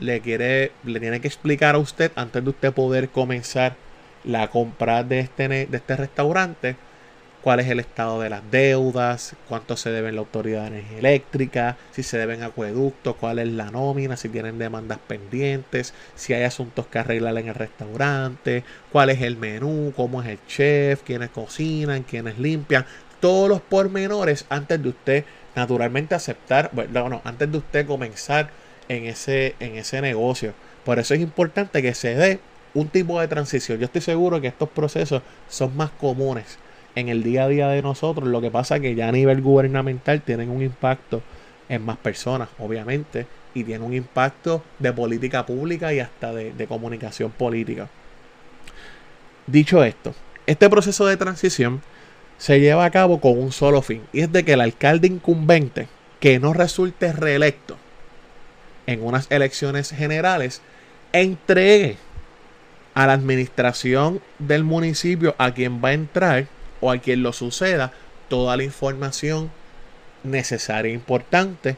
le 0.00 0.20
quiere, 0.20 0.72
le 0.82 0.98
tiene 0.98 1.20
que 1.20 1.28
explicar 1.28 1.76
a 1.76 1.78
usted 1.78 2.10
antes 2.16 2.42
de 2.42 2.50
usted 2.50 2.72
poder 2.72 3.10
comenzar 3.10 3.76
la 4.24 4.48
compra 4.50 5.04
de 5.04 5.20
este, 5.20 5.48
de 5.48 5.68
este 5.76 5.94
restaurante, 5.94 6.74
cuál 7.42 7.60
es 7.60 7.68
el 7.68 7.78
estado 7.78 8.20
de 8.20 8.28
las 8.28 8.42
deudas, 8.50 9.36
cuánto 9.48 9.76
se 9.76 9.90
debe 9.90 10.08
en 10.08 10.16
la 10.16 10.22
autoridad 10.22 10.68
de 10.68 10.98
eléctrica, 10.98 11.76
si 11.92 12.02
se 12.02 12.18
deben 12.18 12.42
acueductos, 12.42 13.14
cuál 13.14 13.38
es 13.38 13.46
la 13.46 13.70
nómina, 13.70 14.16
si 14.16 14.28
tienen 14.28 14.58
demandas 14.58 14.98
pendientes, 15.06 15.94
si 16.16 16.34
hay 16.34 16.42
asuntos 16.42 16.88
que 16.88 16.98
arreglar 16.98 17.38
en 17.38 17.48
el 17.48 17.54
restaurante, 17.54 18.64
cuál 18.90 19.10
es 19.10 19.22
el 19.22 19.36
menú, 19.36 19.92
cómo 19.94 20.22
es 20.22 20.28
el 20.28 20.38
chef, 20.48 21.02
quiénes 21.04 21.30
cocinan, 21.30 22.02
quiénes 22.02 22.36
limpian, 22.36 22.84
todos 23.20 23.48
los 23.48 23.60
pormenores 23.60 24.44
antes 24.48 24.82
de 24.82 24.88
usted 24.88 25.24
naturalmente 25.54 26.14
aceptar, 26.14 26.70
bueno, 26.72 27.20
antes 27.24 27.50
de 27.50 27.58
usted 27.58 27.86
comenzar 27.86 28.50
en 28.88 29.06
ese, 29.06 29.54
en 29.60 29.76
ese 29.76 30.00
negocio. 30.00 30.52
Por 30.84 30.98
eso 30.98 31.14
es 31.14 31.20
importante 31.20 31.82
que 31.82 31.94
se 31.94 32.14
dé 32.14 32.40
un 32.74 32.88
tipo 32.88 33.20
de 33.20 33.28
transición. 33.28 33.78
Yo 33.78 33.86
estoy 33.86 34.00
seguro 34.00 34.40
que 34.40 34.48
estos 34.48 34.68
procesos 34.68 35.22
son 35.48 35.76
más 35.76 35.90
comunes 35.90 36.58
en 36.94 37.08
el 37.08 37.22
día 37.22 37.44
a 37.44 37.48
día 37.48 37.68
de 37.68 37.82
nosotros. 37.82 38.28
Lo 38.28 38.40
que 38.40 38.50
pasa 38.50 38.80
que 38.80 38.94
ya 38.94 39.08
a 39.08 39.12
nivel 39.12 39.40
gubernamental 39.40 40.20
tienen 40.22 40.50
un 40.50 40.62
impacto 40.62 41.22
en 41.68 41.84
más 41.84 41.96
personas, 41.96 42.48
obviamente, 42.58 43.26
y 43.54 43.64
tienen 43.64 43.86
un 43.86 43.94
impacto 43.94 44.62
de 44.78 44.92
política 44.92 45.46
pública 45.46 45.92
y 45.94 46.00
hasta 46.00 46.34
de 46.34 46.66
comunicación 46.66 47.30
política. 47.30 47.88
Dicho 49.46 49.84
esto, 49.84 50.14
este 50.46 50.68
proceso 50.68 51.06
de 51.06 51.16
transición 51.16 51.82
se 52.38 52.60
lleva 52.60 52.84
a 52.84 52.90
cabo 52.90 53.20
con 53.20 53.38
un 53.38 53.52
solo 53.52 53.82
fin, 53.82 54.02
y 54.12 54.20
es 54.20 54.32
de 54.32 54.44
que 54.44 54.54
el 54.54 54.60
alcalde 54.60 55.06
incumbente 55.06 55.88
que 56.20 56.38
no 56.38 56.52
resulte 56.52 57.12
reelecto 57.12 57.76
en 58.86 59.04
unas 59.04 59.30
elecciones 59.30 59.90
generales 59.90 60.62
entregue 61.12 61.96
a 62.94 63.06
la 63.06 63.12
administración 63.12 64.20
del 64.38 64.64
municipio 64.64 65.34
a 65.38 65.52
quien 65.52 65.82
va 65.82 65.90
a 65.90 65.94
entrar 65.94 66.46
o 66.80 66.90
a 66.90 66.98
quien 66.98 67.22
lo 67.22 67.32
suceda 67.32 67.92
toda 68.28 68.56
la 68.56 68.64
información 68.64 69.50
necesaria 70.22 70.90
e 70.90 70.94
importante 70.94 71.76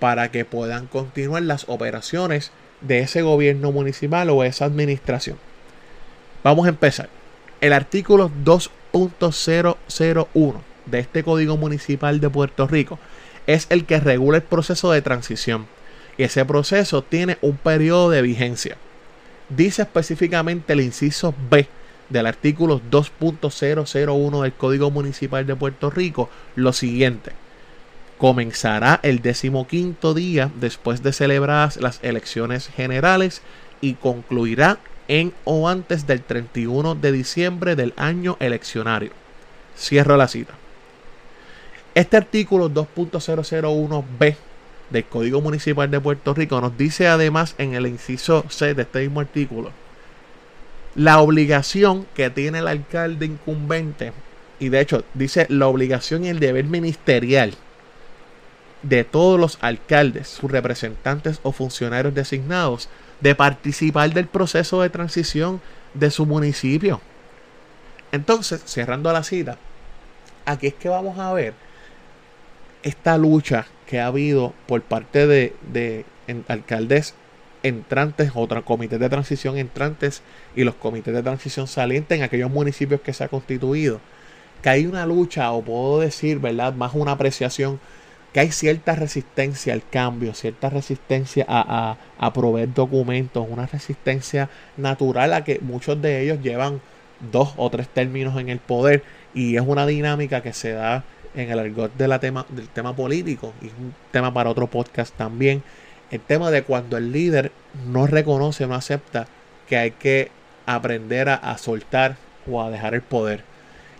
para 0.00 0.30
que 0.30 0.44
puedan 0.44 0.86
continuar 0.86 1.42
las 1.42 1.64
operaciones 1.68 2.52
de 2.80 3.00
ese 3.00 3.22
gobierno 3.22 3.72
municipal 3.72 4.30
o 4.30 4.44
esa 4.44 4.64
administración. 4.64 5.38
Vamos 6.44 6.66
a 6.66 6.70
empezar. 6.70 7.08
El 7.60 7.72
artículo 7.72 8.30
2.001 8.92 10.54
de 10.86 10.98
este 10.98 11.22
Código 11.22 11.56
Municipal 11.56 12.20
de 12.20 12.30
Puerto 12.30 12.66
Rico 12.66 12.98
es 13.46 13.66
el 13.70 13.84
que 13.84 14.00
regula 14.00 14.38
el 14.38 14.42
proceso 14.42 14.92
de 14.92 15.02
transición. 15.02 15.66
Y 16.16 16.24
ese 16.24 16.44
proceso 16.44 17.02
tiene 17.02 17.38
un 17.40 17.56
periodo 17.56 18.10
de 18.10 18.22
vigencia. 18.22 18.76
Dice 19.48 19.82
específicamente 19.82 20.72
el 20.74 20.80
inciso 20.80 21.34
B 21.50 21.68
del 22.08 22.26
artículo 22.26 22.80
2.001 22.90 24.42
del 24.42 24.52
Código 24.52 24.90
Municipal 24.90 25.46
de 25.46 25.56
Puerto 25.56 25.90
Rico 25.90 26.28
lo 26.56 26.72
siguiente. 26.72 27.32
Comenzará 28.18 29.00
el 29.02 29.22
decimoquinto 29.22 30.12
día 30.12 30.50
después 30.56 31.02
de 31.02 31.12
celebradas 31.12 31.76
las 31.76 32.00
elecciones 32.02 32.68
generales 32.68 33.42
y 33.80 33.94
concluirá 33.94 34.78
en 35.08 35.32
o 35.44 35.68
antes 35.68 36.06
del 36.06 36.22
31 36.22 36.94
de 36.94 37.12
diciembre 37.12 37.76
del 37.76 37.94
año 37.96 38.36
eleccionario. 38.40 39.10
Cierro 39.76 40.16
la 40.16 40.28
cita. 40.28 40.54
Este 41.94 42.16
artículo 42.16 42.70
2.001b 42.70 44.36
del 44.90 45.04
Código 45.04 45.40
Municipal 45.40 45.90
de 45.90 46.00
Puerto 46.00 46.34
Rico 46.34 46.60
nos 46.60 46.76
dice 46.78 47.08
además 47.08 47.54
en 47.58 47.74
el 47.74 47.86
inciso 47.86 48.44
C 48.48 48.74
de 48.74 48.82
este 48.82 49.00
mismo 49.00 49.20
artículo 49.20 49.72
la 50.98 51.20
obligación 51.20 52.06
que 52.14 52.28
tiene 52.28 52.58
el 52.58 52.66
alcalde 52.66 53.24
incumbente, 53.24 54.12
y 54.58 54.68
de 54.68 54.80
hecho 54.80 55.04
dice 55.14 55.46
la 55.48 55.68
obligación 55.68 56.24
y 56.24 56.28
el 56.28 56.40
deber 56.40 56.64
ministerial 56.64 57.54
de 58.82 59.04
todos 59.04 59.38
los 59.38 59.58
alcaldes, 59.60 60.26
sus 60.26 60.50
representantes 60.50 61.38
o 61.44 61.52
funcionarios 61.52 62.14
designados 62.14 62.88
de 63.20 63.34
participar 63.34 64.12
del 64.12 64.26
proceso 64.26 64.82
de 64.82 64.90
transición 64.90 65.60
de 65.94 66.10
su 66.10 66.26
municipio. 66.26 67.00
Entonces, 68.12 68.62
cerrando 68.64 69.12
la 69.12 69.22
cita, 69.22 69.58
aquí 70.46 70.68
es 70.68 70.74
que 70.74 70.88
vamos 70.88 71.18
a 71.18 71.32
ver 71.32 71.54
esta 72.82 73.18
lucha 73.18 73.66
que 73.86 74.00
ha 74.00 74.06
habido 74.06 74.54
por 74.66 74.82
parte 74.82 75.26
de, 75.26 75.54
de 75.72 76.04
alcaldes 76.46 77.14
entrantes, 77.62 78.32
otros 78.34 78.64
comités 78.64 79.00
de 79.00 79.08
transición 79.08 79.58
entrantes 79.58 80.22
y 80.54 80.64
los 80.64 80.74
comités 80.74 81.14
de 81.14 81.22
transición 81.22 81.66
salientes 81.66 82.16
en 82.16 82.24
aquellos 82.24 82.50
municipios 82.50 83.00
que 83.00 83.12
se 83.12 83.24
ha 83.24 83.28
constituido. 83.28 84.00
Que 84.62 84.70
hay 84.70 84.86
una 84.86 85.06
lucha, 85.06 85.50
o 85.52 85.62
puedo 85.62 86.00
decir, 86.00 86.38
¿verdad? 86.38 86.72
Más 86.74 86.94
una 86.94 87.12
apreciación, 87.12 87.80
que 88.38 88.42
hay 88.42 88.52
cierta 88.52 88.94
resistencia 88.94 89.72
al 89.72 89.82
cambio, 89.84 90.32
cierta 90.32 90.70
resistencia 90.70 91.44
a, 91.48 91.96
a, 92.16 92.32
proveer 92.32 92.72
documentos, 92.72 93.44
una 93.50 93.66
resistencia 93.66 94.48
natural 94.76 95.32
a 95.32 95.42
que 95.42 95.58
muchos 95.58 96.00
de 96.00 96.22
ellos 96.22 96.40
llevan 96.40 96.80
dos 97.32 97.54
o 97.56 97.68
tres 97.68 97.88
términos 97.88 98.38
en 98.38 98.48
el 98.48 98.60
poder 98.60 99.02
y 99.34 99.56
es 99.56 99.62
una 99.66 99.86
dinámica 99.86 100.40
que 100.40 100.52
se 100.52 100.70
da 100.70 101.02
en 101.34 101.50
el 101.50 101.58
argot 101.58 101.92
de 101.96 102.06
la 102.06 102.20
tema, 102.20 102.46
del 102.50 102.68
tema 102.68 102.94
político 102.94 103.54
y 103.60 103.66
es 103.66 103.72
un 103.72 103.92
tema 104.12 104.32
para 104.32 104.50
otro 104.50 104.68
podcast 104.68 105.12
también 105.16 105.64
el 106.12 106.20
tema 106.20 106.52
de 106.52 106.62
cuando 106.62 106.96
el 106.96 107.10
líder 107.10 107.50
no 107.88 108.06
reconoce, 108.06 108.68
no 108.68 108.76
acepta 108.76 109.26
que 109.68 109.78
hay 109.78 109.90
que 109.90 110.30
aprender 110.64 111.28
a, 111.28 111.58
soltar 111.58 112.14
o 112.48 112.62
a 112.62 112.70
dejar 112.70 112.94
el 112.94 113.02
poder. 113.02 113.42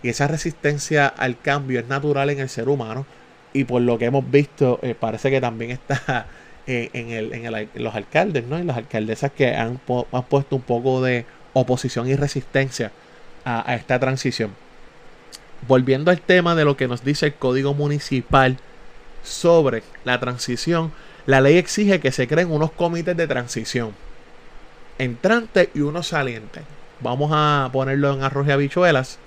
Y 0.01 0.07
esa 0.07 0.29
resistencia 0.29 1.07
al 1.07 1.37
cambio 1.37 1.81
es 1.81 1.87
natural 1.87 2.29
en 2.29 2.39
el 2.39 2.47
ser 2.47 2.69
humano 2.69 3.05
y 3.53 3.63
por 3.63 3.81
lo 3.81 3.97
que 3.97 4.05
hemos 4.05 4.29
visto 4.29 4.79
eh, 4.81 4.95
parece 4.99 5.29
que 5.31 5.41
también 5.41 5.71
está 5.71 6.27
en, 6.67 7.09
el, 7.09 7.33
en, 7.33 7.83
los 7.83 7.95
alcaldes, 7.95 8.45
¿no? 8.45 8.57
En 8.57 8.67
las 8.67 8.77
alcaldesas 8.77 9.31
que 9.31 9.55
han, 9.55 9.79
han, 10.11 10.23
puesto 10.23 10.55
un 10.55 10.61
poco 10.61 11.01
de 11.01 11.25
oposición 11.53 12.07
y 12.07 12.15
resistencia 12.15 12.91
a, 13.43 13.69
a 13.69 13.75
esta 13.75 13.99
transición. 13.99 14.51
Volviendo 15.67 16.11
al 16.11 16.21
tema 16.21 16.55
de 16.55 16.65
lo 16.65 16.77
que 16.77 16.87
nos 16.87 17.03
dice 17.03 17.27
el 17.27 17.33
Código 17.33 17.73
Municipal 17.73 18.57
sobre 19.23 19.83
la 20.05 20.19
transición, 20.19 20.91
la 21.25 21.41
ley 21.41 21.57
exige 21.57 21.99
que 21.99 22.11
se 22.11 22.27
creen 22.27 22.51
unos 22.51 22.71
comités 22.71 23.17
de 23.17 23.27
transición. 23.27 23.93
Entrante 24.97 25.69
y 25.73 25.81
uno 25.81 26.03
saliente. 26.03 26.61
Vamos 27.01 27.31
a 27.33 27.69
ponerlo 27.71 28.13
en 28.13 28.23
arroz 28.23 28.47
y 28.47 28.51
habichuelas. 28.51 29.17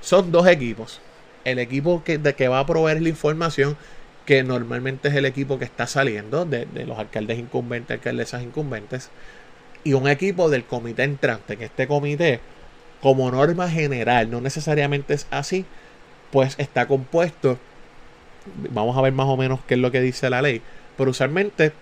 Son 0.00 0.32
dos 0.32 0.46
equipos. 0.46 1.00
El 1.44 1.58
equipo 1.58 2.02
que, 2.04 2.18
de 2.18 2.34
que 2.34 2.48
va 2.48 2.60
a 2.60 2.66
proveer 2.66 3.02
la 3.02 3.08
información, 3.08 3.76
que 4.26 4.42
normalmente 4.42 5.08
es 5.08 5.14
el 5.14 5.24
equipo 5.24 5.58
que 5.58 5.64
está 5.64 5.86
saliendo, 5.86 6.44
de, 6.44 6.66
de 6.66 6.86
los 6.86 6.98
alcaldes 6.98 7.38
incumbentes, 7.38 7.96
alcaldesas 7.96 8.42
incumbentes. 8.42 9.10
Y 9.84 9.94
un 9.94 10.08
equipo 10.08 10.48
del 10.48 10.64
comité 10.64 11.02
entrante, 11.02 11.56
que 11.56 11.64
este 11.64 11.88
comité, 11.88 12.40
como 13.00 13.30
norma 13.30 13.68
general, 13.68 14.30
no 14.30 14.40
necesariamente 14.40 15.14
es 15.14 15.26
así, 15.30 15.64
pues 16.30 16.54
está 16.58 16.86
compuesto. 16.86 17.58
Vamos 18.70 18.96
a 18.96 19.02
ver 19.02 19.12
más 19.12 19.26
o 19.26 19.36
menos 19.36 19.60
qué 19.66 19.74
es 19.74 19.80
lo 19.80 19.90
que 19.90 20.00
dice 20.00 20.30
la 20.30 20.42
ley 20.42 20.62
pero 20.96 21.10
usualmente 21.10 21.72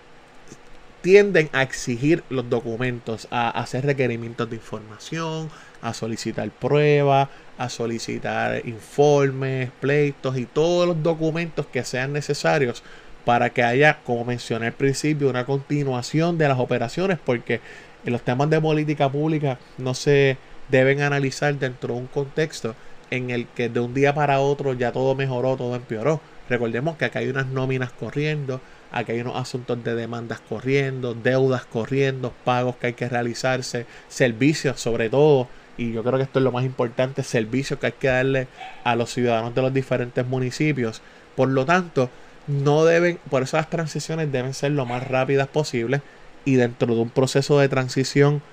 tienden 1.01 1.49
a 1.51 1.63
exigir 1.63 2.23
los 2.29 2.49
documentos, 2.49 3.27
a 3.31 3.49
hacer 3.49 3.85
requerimientos 3.85 4.49
de 4.49 4.55
información, 4.55 5.49
a 5.81 5.93
solicitar 5.93 6.49
pruebas, 6.51 7.29
a 7.63 7.69
solicitar 7.69 8.65
informes, 8.67 9.69
pleitos 9.79 10.37
y 10.37 10.45
todos 10.45 10.87
los 10.87 11.03
documentos 11.03 11.65
que 11.67 11.83
sean 11.83 12.13
necesarios 12.13 12.83
para 13.25 13.51
que 13.51 13.63
haya, 13.63 13.99
como 14.03 14.25
mencioné 14.25 14.67
al 14.67 14.73
principio, 14.73 15.29
una 15.29 15.45
continuación 15.45 16.37
de 16.37 16.47
las 16.47 16.59
operaciones, 16.59 17.19
porque 17.23 17.61
los 18.03 18.21
temas 18.23 18.49
de 18.49 18.59
política 18.59 19.11
pública 19.11 19.59
no 19.77 19.93
se 19.93 20.37
deben 20.69 21.01
analizar 21.01 21.53
dentro 21.55 21.93
de 21.93 21.99
un 21.99 22.07
contexto 22.07 22.75
en 23.11 23.29
el 23.29 23.47
que 23.47 23.69
de 23.69 23.79
un 23.79 23.93
día 23.93 24.15
para 24.15 24.39
otro 24.39 24.73
ya 24.73 24.91
todo 24.91 25.15
mejoró, 25.15 25.55
todo 25.55 25.75
empeoró. 25.75 26.21
Recordemos 26.49 26.97
que 26.97 27.05
acá 27.05 27.19
hay 27.19 27.27
unas 27.27 27.47
nóminas 27.47 27.91
corriendo, 27.91 28.61
Aquí 28.91 29.13
hay 29.13 29.21
unos 29.21 29.37
asuntos 29.37 29.81
de 29.83 29.95
demandas 29.95 30.41
corriendo, 30.41 31.13
deudas 31.13 31.65
corriendo, 31.65 32.33
pagos 32.43 32.75
que 32.75 32.87
hay 32.87 32.93
que 32.93 33.07
realizarse, 33.07 33.85
servicios 34.09 34.81
sobre 34.81 35.09
todo. 35.09 35.47
Y 35.81 35.93
yo 35.93 36.03
creo 36.03 36.17
que 36.17 36.23
esto 36.23 36.37
es 36.37 36.43
lo 36.43 36.51
más 36.51 36.63
importante, 36.63 37.23
servicios 37.23 37.79
que 37.79 37.87
hay 37.87 37.91
que 37.93 38.07
darle 38.07 38.47
a 38.83 38.95
los 38.95 39.11
ciudadanos 39.11 39.55
de 39.55 39.63
los 39.63 39.73
diferentes 39.73 40.23
municipios. 40.27 41.01
Por 41.35 41.49
lo 41.49 41.65
tanto, 41.65 42.11
no 42.45 42.85
deben, 42.85 43.17
por 43.31 43.41
eso 43.41 43.57
las 43.57 43.67
transiciones 43.67 44.31
deben 44.31 44.53
ser 44.53 44.73
lo 44.73 44.85
más 44.85 45.07
rápidas 45.07 45.47
posible 45.47 46.03
y 46.45 46.53
dentro 46.53 46.93
de 46.93 47.01
un 47.01 47.09
proceso 47.09 47.57
de 47.57 47.67
transición 47.67 48.43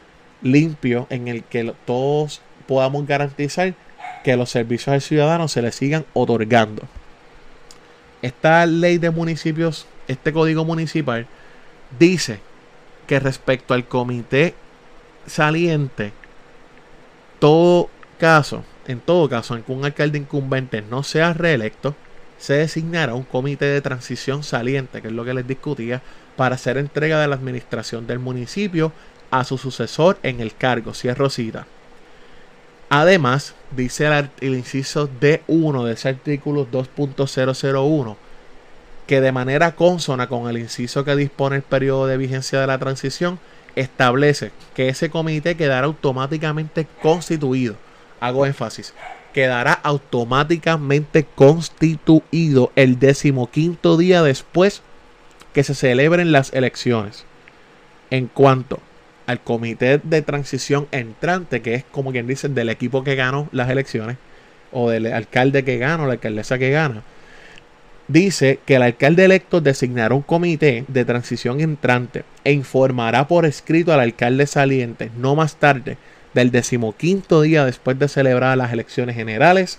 limpio 0.40 1.06
en 1.10 1.28
el 1.28 1.44
que 1.44 1.74
todos 1.84 2.40
podamos 2.66 3.06
garantizar 3.06 3.74
que 4.24 4.34
los 4.34 4.48
servicios 4.48 4.88
al 4.88 5.02
ciudadano 5.02 5.48
se 5.48 5.60
les 5.60 5.74
sigan 5.74 6.06
otorgando. 6.14 6.84
Esta 8.22 8.64
ley 8.64 8.96
de 8.96 9.10
municipios 9.10 9.86
este 10.06 10.32
código 10.32 10.64
municipal 10.64 11.26
dice 11.98 12.40
que 13.06 13.20
respecto 13.20 13.74
al 13.74 13.86
comité 13.86 14.54
saliente, 15.26 16.12
todo 17.40 17.90
caso, 18.18 18.64
en 18.86 19.00
todo 19.00 19.28
caso, 19.28 19.56
en 19.56 19.62
que 19.62 19.72
un 19.72 19.84
alcalde 19.84 20.18
incumbente 20.18 20.82
no 20.82 21.02
sea 21.02 21.32
reelecto, 21.32 21.94
se 22.38 22.54
designará 22.54 23.14
un 23.14 23.24
comité 23.24 23.66
de 23.66 23.80
transición 23.80 24.42
saliente, 24.42 25.02
que 25.02 25.08
es 25.08 25.14
lo 25.14 25.24
que 25.24 25.34
les 25.34 25.46
discutía, 25.46 26.02
para 26.36 26.54
hacer 26.54 26.78
entrega 26.78 27.20
de 27.20 27.28
la 27.28 27.34
administración 27.34 28.06
del 28.06 28.20
municipio 28.20 28.92
a 29.30 29.44
su 29.44 29.58
sucesor 29.58 30.18
en 30.22 30.40
el 30.40 30.54
cargo, 30.54 30.94
cierro 30.94 31.30
cita. 31.30 31.66
Además, 32.90 33.54
dice 33.72 34.06
el, 34.06 34.30
el 34.40 34.54
inciso 34.54 35.10
D1 35.20 35.84
de 35.84 35.92
ese 35.92 36.08
artículo 36.08 36.66
2.001, 36.70 38.16
que 39.06 39.20
de 39.20 39.32
manera 39.32 39.74
consona 39.74 40.28
con 40.28 40.48
el 40.48 40.58
inciso 40.58 41.04
que 41.04 41.16
dispone 41.16 41.56
el 41.56 41.62
periodo 41.62 42.06
de 42.06 42.16
vigencia 42.16 42.60
de 42.60 42.66
la 42.66 42.78
transición, 42.78 43.38
establece 43.80 44.50
que 44.74 44.88
ese 44.88 45.10
comité 45.10 45.56
quedará 45.56 45.86
automáticamente 45.86 46.86
constituido. 47.02 47.76
Hago 48.20 48.46
énfasis. 48.46 48.94
Quedará 49.32 49.72
automáticamente 49.72 51.24
constituido 51.24 52.72
el 52.76 52.98
decimoquinto 52.98 53.96
día 53.96 54.22
después 54.22 54.82
que 55.52 55.64
se 55.64 55.74
celebren 55.74 56.32
las 56.32 56.52
elecciones. 56.52 57.24
En 58.10 58.26
cuanto 58.26 58.80
al 59.26 59.40
comité 59.40 60.00
de 60.02 60.22
transición 60.22 60.88
entrante, 60.90 61.60
que 61.60 61.74
es 61.74 61.84
como 61.90 62.12
quien 62.12 62.26
dice 62.26 62.48
del 62.48 62.70
equipo 62.70 63.04
que 63.04 63.14
ganó 63.14 63.48
las 63.52 63.68
elecciones, 63.68 64.16
o 64.72 64.90
del 64.90 65.12
alcalde 65.12 65.64
que 65.64 65.78
gana 65.78 66.04
o 66.04 66.06
la 66.06 66.14
alcaldesa 66.14 66.58
que 66.58 66.70
gana, 66.70 67.02
dice 68.08 68.58
que 68.64 68.76
el 68.76 68.82
alcalde 68.82 69.24
electo 69.24 69.60
designará 69.60 70.14
un 70.14 70.22
comité 70.22 70.84
de 70.88 71.04
transición 71.04 71.60
entrante 71.60 72.24
e 72.42 72.52
informará 72.52 73.28
por 73.28 73.44
escrito 73.44 73.92
al 73.92 74.00
alcalde 74.00 74.46
saliente 74.46 75.10
no 75.16 75.36
más 75.36 75.56
tarde 75.56 75.98
del 76.34 76.50
decimoquinto 76.50 77.42
día 77.42 77.64
después 77.64 77.98
de 77.98 78.08
celebrar 78.08 78.56
las 78.56 78.72
elecciones 78.72 79.14
generales 79.14 79.78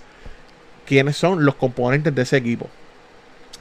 quiénes 0.86 1.16
son 1.16 1.44
los 1.44 1.54
componentes 1.54 2.14
de 2.14 2.22
ese 2.22 2.36
equipo. 2.36 2.68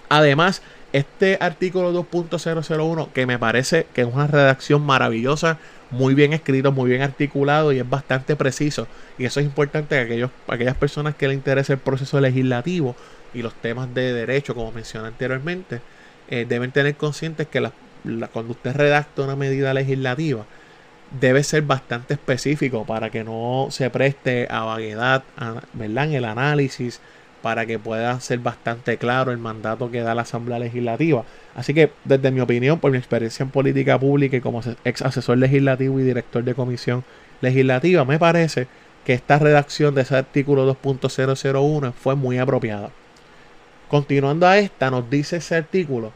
Además, 0.09 0.61
este 0.93 1.37
artículo 1.39 1.93
2.001 1.93 3.11
que 3.11 3.27
me 3.27 3.37
parece 3.37 3.85
que 3.93 4.01
es 4.01 4.07
una 4.11 4.25
redacción 4.25 4.81
maravillosa, 4.81 5.59
muy 5.91 6.15
bien 6.15 6.33
escrito, 6.33 6.71
muy 6.71 6.89
bien 6.89 7.03
articulado 7.03 7.71
y 7.71 7.79
es 7.79 7.87
bastante 7.87 8.35
preciso. 8.35 8.87
Y 9.19 9.25
eso 9.25 9.39
es 9.39 9.45
importante 9.45 9.95
que 9.95 10.01
aquellos, 10.01 10.31
aquellas 10.47 10.75
personas 10.75 11.13
que 11.13 11.27
les 11.27 11.37
interese 11.37 11.73
el 11.73 11.79
proceso 11.79 12.19
legislativo 12.19 12.95
y 13.33 13.41
los 13.41 13.53
temas 13.55 13.93
de 13.93 14.13
derecho, 14.13 14.55
como 14.55 14.71
mencioné 14.71 15.07
anteriormente, 15.07 15.81
eh, 16.29 16.45
deben 16.47 16.71
tener 16.71 16.95
conscientes 16.95 17.47
que 17.47 17.61
la, 17.61 17.71
cuando 18.31 18.51
usted 18.51 18.75
redacta 18.75 19.23
una 19.23 19.35
medida 19.35 19.73
legislativa, 19.73 20.45
debe 21.19 21.43
ser 21.43 21.63
bastante 21.63 22.13
específico 22.13 22.85
para 22.85 23.09
que 23.09 23.23
no 23.23 23.67
se 23.71 23.89
preste 23.89 24.47
a 24.49 24.63
vaguedad 24.63 25.23
¿verdad? 25.73 26.05
en 26.05 26.13
el 26.13 26.25
análisis, 26.25 27.01
para 27.41 27.65
que 27.65 27.79
pueda 27.79 28.19
ser 28.19 28.39
bastante 28.39 28.97
claro 28.97 29.31
el 29.31 29.37
mandato 29.37 29.89
que 29.89 30.01
da 30.01 30.13
la 30.13 30.23
Asamblea 30.23 30.59
Legislativa. 30.59 31.23
Así 31.55 31.73
que, 31.73 31.91
desde 32.03 32.31
mi 32.31 32.41
opinión, 32.41 32.79
por 32.79 32.91
mi 32.91 32.97
experiencia 32.97 33.43
en 33.43 33.49
política 33.49 33.97
pública 33.97 34.37
y 34.37 34.41
como 34.41 34.61
ex 34.83 35.01
asesor 35.01 35.37
legislativo 35.37 35.99
y 35.99 36.03
director 36.03 36.43
de 36.43 36.53
comisión 36.53 37.03
legislativa, 37.41 38.03
me 38.05 38.19
parece 38.19 38.67
que 39.05 39.13
esta 39.13 39.39
redacción 39.39 39.95
de 39.95 40.01
ese 40.01 40.17
artículo 40.17 40.67
2.001 40.75 41.93
fue 41.93 42.15
muy 42.15 42.37
apropiada. 42.37 42.91
Continuando 43.89 44.45
a 44.45 44.59
esta, 44.59 44.91
nos 44.91 45.09
dice 45.09 45.37
ese 45.37 45.55
artículo 45.55 46.13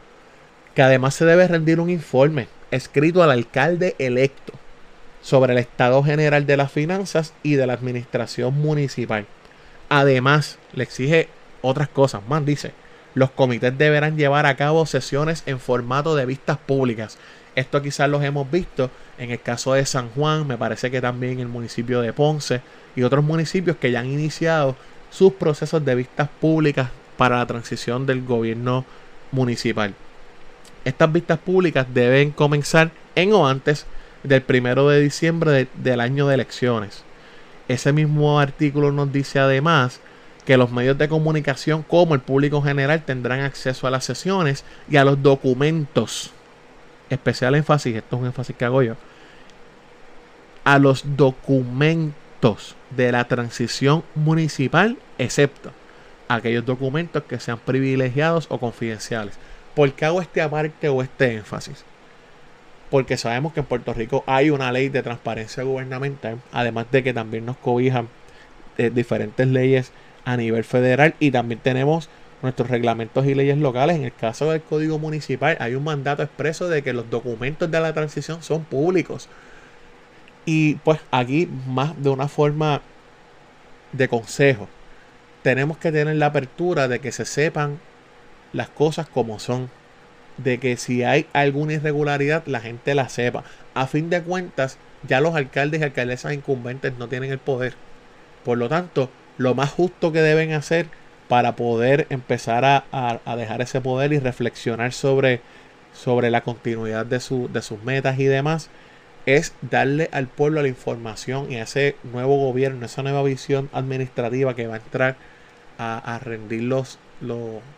que 0.76 0.82
además 0.82 1.14
se 1.14 1.24
debe 1.24 1.48
rendir 1.48 1.80
un 1.80 1.90
informe 1.90 2.46
escrito 2.70 3.22
al 3.22 3.32
alcalde 3.32 3.96
electo 3.98 4.52
sobre 5.20 5.54
el 5.54 5.58
estado 5.58 6.02
general 6.04 6.46
de 6.46 6.56
las 6.56 6.70
finanzas 6.70 7.34
y 7.42 7.54
de 7.54 7.66
la 7.66 7.72
administración 7.72 8.54
municipal. 8.54 9.26
Además, 9.88 10.58
le 10.72 10.84
exige 10.84 11.28
otras 11.62 11.88
cosas 11.88 12.22
más, 12.28 12.46
dice, 12.46 12.72
los 13.14 13.32
comités 13.32 13.76
deberán 13.76 14.16
llevar 14.16 14.46
a 14.46 14.56
cabo 14.56 14.86
sesiones 14.86 15.42
en 15.46 15.58
formato 15.58 16.14
de 16.14 16.26
vistas 16.26 16.58
públicas. 16.58 17.18
Esto 17.56 17.82
quizás 17.82 18.08
los 18.08 18.22
hemos 18.22 18.48
visto 18.48 18.88
en 19.18 19.32
el 19.32 19.40
caso 19.40 19.72
de 19.72 19.84
San 19.84 20.10
Juan, 20.10 20.46
me 20.46 20.56
parece 20.56 20.92
que 20.92 21.00
también 21.00 21.34
en 21.34 21.40
el 21.40 21.48
municipio 21.48 22.00
de 22.02 22.12
Ponce 22.12 22.60
y 22.94 23.02
otros 23.02 23.24
municipios 23.24 23.78
que 23.78 23.90
ya 23.90 24.00
han 24.00 24.12
iniciado 24.12 24.76
sus 25.10 25.32
procesos 25.32 25.84
de 25.84 25.94
vistas 25.96 26.28
públicas 26.40 26.90
para 27.16 27.38
la 27.38 27.46
transición 27.46 28.06
del 28.06 28.24
gobierno 28.24 28.84
municipal. 29.32 29.94
Estas 30.84 31.12
vistas 31.12 31.38
públicas 31.38 31.86
deben 31.92 32.30
comenzar 32.30 32.90
en 33.14 33.32
o 33.32 33.46
antes 33.46 33.86
del 34.22 34.42
primero 34.42 34.88
de 34.88 35.00
diciembre 35.00 35.68
del 35.74 36.00
año 36.00 36.26
de 36.26 36.34
elecciones. 36.34 37.02
Ese 37.68 37.92
mismo 37.92 38.38
artículo 38.38 38.92
nos 38.92 39.12
dice 39.12 39.38
además 39.38 40.00
que 40.44 40.58
los 40.58 40.70
medios 40.70 40.98
de 40.98 41.08
comunicación 41.08 41.82
como 41.82 42.14
el 42.14 42.20
público 42.20 42.60
general 42.60 43.02
tendrán 43.04 43.40
acceso 43.40 43.86
a 43.86 43.90
las 43.90 44.04
sesiones 44.04 44.64
y 44.90 44.96
a 44.96 45.04
los 45.04 45.22
documentos. 45.22 46.32
Especial 47.08 47.54
énfasis, 47.54 47.96
esto 47.96 48.16
es 48.16 48.20
un 48.20 48.26
énfasis 48.26 48.56
que 48.56 48.64
hago 48.64 48.82
yo. 48.82 48.96
A 50.64 50.78
los 50.78 51.16
documentos 51.16 52.76
de 52.90 53.12
la 53.12 53.24
transición 53.24 54.02
municipal, 54.14 54.98
excepto 55.16 55.70
aquellos 56.28 56.64
documentos 56.64 57.22
que 57.24 57.38
sean 57.38 57.58
privilegiados 57.58 58.46
o 58.50 58.58
confidenciales. 58.58 59.34
¿Por 59.74 59.92
qué 59.92 60.04
hago 60.04 60.20
este 60.20 60.40
aparte 60.40 60.88
o 60.88 61.02
este 61.02 61.34
énfasis? 61.34 61.84
Porque 62.90 63.16
sabemos 63.16 63.52
que 63.52 63.60
en 63.60 63.66
Puerto 63.66 63.92
Rico 63.92 64.22
hay 64.26 64.50
una 64.50 64.70
ley 64.70 64.88
de 64.88 65.02
transparencia 65.02 65.62
gubernamental, 65.62 66.40
además 66.52 66.86
de 66.92 67.02
que 67.02 67.12
también 67.12 67.44
nos 67.44 67.56
cobijan 67.56 68.08
eh, 68.78 68.90
diferentes 68.90 69.46
leyes 69.48 69.92
a 70.24 70.36
nivel 70.36 70.64
federal 70.64 71.14
y 71.18 71.30
también 71.30 71.60
tenemos 71.60 72.08
nuestros 72.42 72.70
reglamentos 72.70 73.26
y 73.26 73.34
leyes 73.34 73.58
locales. 73.58 73.96
En 73.96 74.04
el 74.04 74.14
caso 74.14 74.50
del 74.50 74.62
Código 74.62 74.98
Municipal 74.98 75.56
hay 75.60 75.74
un 75.74 75.84
mandato 75.84 76.22
expreso 76.22 76.68
de 76.68 76.82
que 76.82 76.92
los 76.92 77.10
documentos 77.10 77.70
de 77.70 77.80
la 77.80 77.92
transición 77.92 78.42
son 78.42 78.64
públicos. 78.64 79.28
Y 80.46 80.74
pues 80.76 81.00
aquí 81.10 81.48
más 81.66 82.00
de 82.02 82.10
una 82.10 82.28
forma 82.28 82.82
de 83.92 84.08
consejo 84.08 84.68
tenemos 85.44 85.76
que 85.76 85.92
tener 85.92 86.16
la 86.16 86.26
apertura 86.26 86.88
de 86.88 87.00
que 87.00 87.12
se 87.12 87.26
sepan 87.26 87.78
las 88.54 88.70
cosas 88.70 89.06
como 89.06 89.38
son. 89.38 89.68
De 90.38 90.58
que 90.58 90.78
si 90.78 91.04
hay 91.04 91.26
alguna 91.34 91.74
irregularidad, 91.74 92.44
la 92.46 92.60
gente 92.60 92.94
la 92.94 93.10
sepa. 93.10 93.44
A 93.74 93.86
fin 93.86 94.08
de 94.08 94.22
cuentas, 94.22 94.78
ya 95.06 95.20
los 95.20 95.34
alcaldes 95.34 95.82
y 95.82 95.84
alcaldesas 95.84 96.32
incumbentes 96.32 96.94
no 96.98 97.08
tienen 97.08 97.30
el 97.30 97.38
poder. 97.38 97.74
Por 98.42 98.56
lo 98.56 98.70
tanto, 98.70 99.10
lo 99.36 99.54
más 99.54 99.70
justo 99.70 100.12
que 100.12 100.22
deben 100.22 100.54
hacer 100.54 100.86
para 101.28 101.56
poder 101.56 102.06
empezar 102.08 102.64
a, 102.64 103.36
dejar 103.36 103.60
ese 103.60 103.82
poder 103.82 104.14
y 104.14 104.20
reflexionar 104.20 104.94
sobre, 104.94 105.42
sobre 105.92 106.30
la 106.30 106.40
continuidad 106.40 107.04
de, 107.04 107.20
su, 107.20 107.50
de 107.52 107.60
sus 107.60 107.82
metas 107.82 108.18
y 108.18 108.24
demás, 108.24 108.70
es 109.26 109.52
darle 109.60 110.08
al 110.10 110.26
pueblo 110.26 110.62
la 110.62 110.68
información 110.68 111.52
y 111.52 111.56
a 111.56 111.64
ese 111.64 111.96
nuevo 112.02 112.38
gobierno, 112.38 112.86
esa 112.86 113.02
nueva 113.02 113.22
visión 113.22 113.68
administrativa 113.74 114.56
que 114.56 114.66
va 114.66 114.76
a 114.76 114.78
entrar 114.78 115.33
a, 115.78 116.20
rendir 116.22 116.62
los, 116.62 116.98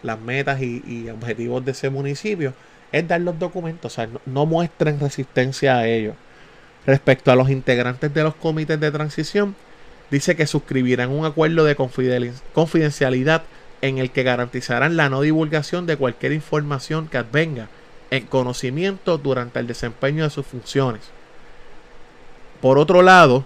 las 0.02 0.20
metas 0.20 0.60
y, 0.60 1.08
objetivos 1.10 1.64
de 1.64 1.72
ese 1.72 1.90
municipio, 1.90 2.54
es 2.92 3.06
dar 3.06 3.20
los 3.20 3.38
documentos, 3.38 3.92
o 3.92 3.94
sea, 3.94 4.08
no, 4.26 4.46
muestren 4.46 5.00
resistencia 5.00 5.78
a 5.78 5.86
ellos. 5.86 6.14
Respecto 6.86 7.32
a 7.32 7.36
los 7.36 7.50
integrantes 7.50 8.14
de 8.14 8.22
los 8.22 8.34
comités 8.34 8.78
de 8.78 8.92
transición, 8.92 9.56
dice 10.10 10.36
que 10.36 10.46
suscribirán 10.46 11.10
un 11.10 11.26
acuerdo 11.26 11.64
de 11.64 11.74
confidencialidad 11.74 13.42
en 13.82 13.98
el 13.98 14.10
que 14.10 14.22
garantizarán 14.22 14.96
la 14.96 15.08
no 15.08 15.20
divulgación 15.20 15.86
de 15.86 15.96
cualquier 15.96 16.32
información 16.32 17.08
que 17.08 17.18
advenga 17.18 17.68
en 18.10 18.26
conocimiento 18.26 19.18
durante 19.18 19.58
el 19.58 19.66
desempeño 19.66 20.24
de 20.24 20.30
sus 20.30 20.46
funciones. 20.46 21.02
Por 22.60 22.78
otro 22.78 23.02
lado, 23.02 23.44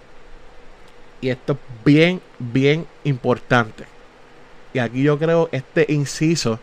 y 1.20 1.30
esto 1.30 1.54
es 1.54 1.58
bien, 1.84 2.20
bien 2.38 2.86
importante, 3.04 3.84
y 4.72 4.78
aquí 4.78 5.02
yo 5.02 5.18
creo 5.18 5.48
este 5.52 5.86
inciso 5.88 6.58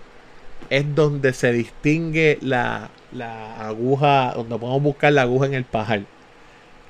es 0.69 0.95
donde 0.95 1.33
se 1.33 1.51
distingue 1.51 2.39
la, 2.41 2.89
aguja, 3.59 4.33
donde 4.35 4.57
podemos 4.57 4.83
buscar 4.83 5.13
la 5.13 5.23
aguja 5.23 5.45
en 5.45 5.53
el 5.53 5.63
pajar. 5.63 6.01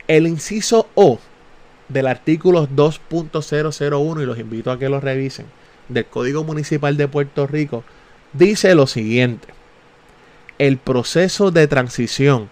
El 0.08 0.28
inciso 0.28 0.88
O 0.96 1.20
del 1.90 2.08
artículo 2.08 2.68
2.001, 2.68 4.22
y 4.22 4.26
los 4.26 4.40
invito 4.40 4.72
a 4.72 4.80
que 4.80 4.90
lo 4.90 5.00
revisen, 5.00 5.46
del 5.90 6.06
Código 6.06 6.44
Municipal 6.44 6.98
de 6.98 7.08
Puerto 7.08 7.48
Rico, 7.48 7.84
dice 8.34 8.76
lo 8.76 8.88
siguiente. 8.88 9.48
El 10.58 10.78
proceso 10.78 11.52
de 11.52 11.68
transición 11.68 12.50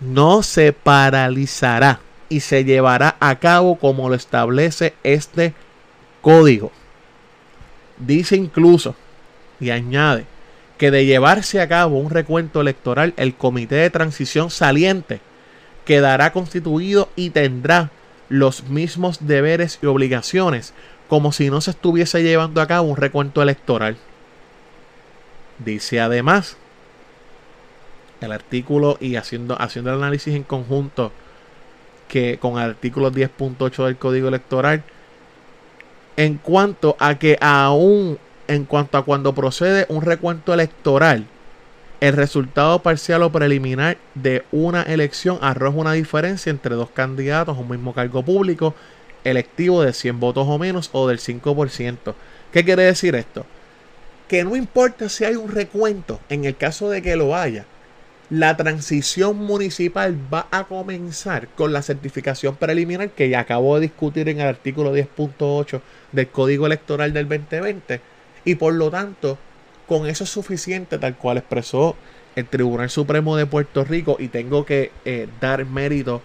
no 0.00 0.42
se 0.42 0.72
paralizará 0.72 2.00
y 2.28 2.40
se 2.40 2.64
llevará 2.64 3.16
a 3.20 3.36
cabo 3.36 3.76
como 3.76 4.08
lo 4.08 4.14
establece 4.14 4.94
este 5.02 5.54
código. 6.20 6.70
Dice 7.98 8.36
incluso 8.36 8.94
y 9.60 9.70
añade 9.70 10.24
que 10.78 10.90
de 10.90 11.04
llevarse 11.04 11.60
a 11.60 11.68
cabo 11.68 11.98
un 11.98 12.10
recuento 12.10 12.60
electoral, 12.60 13.12
el 13.16 13.34
comité 13.34 13.76
de 13.76 13.90
transición 13.90 14.50
saliente 14.50 15.20
quedará 15.84 16.32
constituido 16.32 17.08
y 17.16 17.30
tendrá 17.30 17.90
los 18.28 18.64
mismos 18.64 19.26
deberes 19.26 19.78
y 19.82 19.86
obligaciones 19.86 20.74
como 21.08 21.32
si 21.32 21.50
no 21.50 21.60
se 21.60 21.70
estuviese 21.70 22.22
llevando 22.22 22.60
a 22.60 22.66
cabo 22.66 22.88
un 22.88 22.96
recuento 22.96 23.42
electoral. 23.42 23.96
Dice 25.58 26.00
además 26.00 26.56
el 28.20 28.32
artículo 28.32 28.98
y 29.00 29.16
haciendo, 29.16 29.60
haciendo 29.60 29.90
el 29.90 29.96
análisis 29.96 30.34
en 30.34 30.42
conjunto 30.42 31.12
que 32.08 32.38
con 32.38 32.54
el 32.54 32.70
artículo 32.70 33.10
10.8 33.10 33.84
del 33.84 33.96
Código 33.96 34.28
Electoral, 34.28 34.82
en 36.18 36.36
cuanto 36.36 36.96
a 36.98 37.16
que 37.16 37.38
aún 37.40 38.18
en 38.48 38.64
cuanto 38.64 38.98
a 38.98 39.04
cuando 39.04 39.36
procede 39.36 39.86
un 39.88 40.02
recuento 40.02 40.52
electoral, 40.52 41.26
el 42.00 42.12
resultado 42.12 42.80
parcial 42.82 43.22
o 43.22 43.30
preliminar 43.30 43.98
de 44.16 44.44
una 44.50 44.82
elección 44.82 45.38
arroja 45.42 45.78
una 45.78 45.92
diferencia 45.92 46.50
entre 46.50 46.74
dos 46.74 46.90
candidatos 46.90 47.56
a 47.56 47.60
un 47.60 47.70
mismo 47.70 47.94
cargo 47.94 48.24
público 48.24 48.74
electivo 49.22 49.80
de 49.82 49.92
100 49.92 50.18
votos 50.18 50.46
o 50.48 50.58
menos 50.58 50.90
o 50.92 51.06
del 51.06 51.20
5%. 51.20 52.14
¿Qué 52.52 52.64
quiere 52.64 52.82
decir 52.82 53.14
esto? 53.14 53.46
Que 54.26 54.42
no 54.42 54.56
importa 54.56 55.08
si 55.08 55.24
hay 55.24 55.36
un 55.36 55.48
recuento, 55.48 56.18
en 56.28 56.46
el 56.46 56.56
caso 56.56 56.90
de 56.90 57.00
que 57.00 57.14
lo 57.14 57.36
haya, 57.36 57.64
la 58.28 58.56
transición 58.56 59.36
municipal 59.36 60.18
va 60.32 60.48
a 60.50 60.64
comenzar 60.64 61.48
con 61.48 61.72
la 61.72 61.82
certificación 61.82 62.56
preliminar 62.56 63.10
que 63.10 63.28
ya 63.28 63.40
acabo 63.40 63.76
de 63.76 63.82
discutir 63.82 64.28
en 64.28 64.40
el 64.40 64.48
artículo 64.48 64.94
10.8 64.94 65.80
del 66.12 66.28
Código 66.28 66.66
Electoral 66.66 67.12
del 67.12 67.28
2020 67.28 68.00
y 68.44 68.54
por 68.54 68.74
lo 68.74 68.90
tanto 68.90 69.38
con 69.86 70.06
eso 70.06 70.24
es 70.24 70.30
suficiente 70.30 70.98
tal 70.98 71.16
cual 71.16 71.38
expresó 71.38 71.96
el 72.36 72.46
Tribunal 72.46 72.90
Supremo 72.90 73.36
de 73.36 73.46
Puerto 73.46 73.84
Rico 73.84 74.16
y 74.18 74.28
tengo 74.28 74.64
que 74.64 74.92
eh, 75.04 75.28
dar 75.40 75.64
mérito 75.64 76.22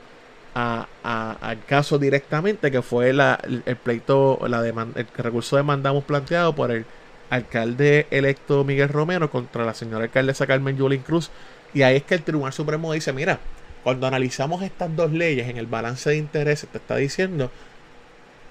al 0.54 1.66
caso 1.66 1.98
directamente 1.98 2.70
que 2.70 2.84
fue 2.84 3.12
la, 3.12 3.40
el, 3.44 3.76
pleito, 3.76 4.40
la 4.48 4.62
demanda, 4.62 5.00
el 5.00 5.08
recurso 5.18 5.56
demandamos 5.56 6.04
planteado 6.04 6.54
por 6.54 6.70
el 6.70 6.86
alcalde 7.32 8.06
electo 8.12 8.64
Miguel 8.64 8.90
Romero 8.90 9.32
contra 9.32 9.66
la 9.66 9.74
señora 9.74 10.04
alcaldesa 10.06 10.46
Carmen 10.46 10.78
Yulín 10.78 11.02
Cruz. 11.02 11.32
Y 11.74 11.82
ahí 11.82 11.96
es 11.96 12.04
que 12.04 12.14
el 12.14 12.22
Tribunal 12.22 12.54
Supremo 12.54 12.94
dice, 12.94 13.12
mira, 13.14 13.40
cuando 13.84 14.06
analizamos 14.06 14.62
estas 14.62 14.96
dos 14.96 15.12
leyes 15.12 15.50
en 15.50 15.58
el 15.58 15.66
balance 15.66 16.12
de 16.12 16.18
intereses, 16.18 16.70
te 16.70 16.78
está 16.78 16.96
diciendo 16.98 17.50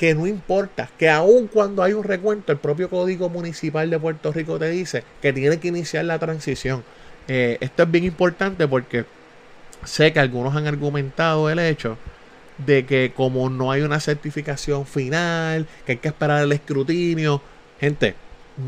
que 0.02 0.16
no 0.16 0.26
importa, 0.26 0.90
que 0.98 1.08
aun 1.08 1.46
cuando 1.46 1.80
hay 1.80 1.92
un 1.92 2.02
recuento, 2.02 2.50
el 2.50 2.58
propio 2.58 2.90
Código 2.90 3.28
Municipal 3.28 3.88
de 3.88 4.00
Puerto 4.00 4.32
Rico 4.32 4.58
te 4.58 4.68
dice 4.68 5.04
que 5.22 5.32
tiene 5.32 5.60
que 5.60 5.68
iniciar 5.68 6.04
la 6.06 6.18
transición. 6.18 6.82
Eh, 7.28 7.56
esto 7.60 7.84
es 7.84 7.90
bien 7.92 8.02
importante 8.02 8.66
porque 8.66 9.04
sé 9.84 10.12
que 10.12 10.18
algunos 10.18 10.56
han 10.56 10.66
argumentado 10.66 11.48
el 11.50 11.60
hecho 11.60 11.98
de 12.66 12.84
que 12.84 13.12
como 13.14 13.48
no 13.48 13.70
hay 13.70 13.82
una 13.82 14.00
certificación 14.00 14.86
final, 14.86 15.68
que 15.86 15.92
hay 15.92 15.98
que 15.98 16.08
esperar 16.08 16.42
el 16.42 16.50
escrutinio, 16.50 17.40
gente, 17.78 18.16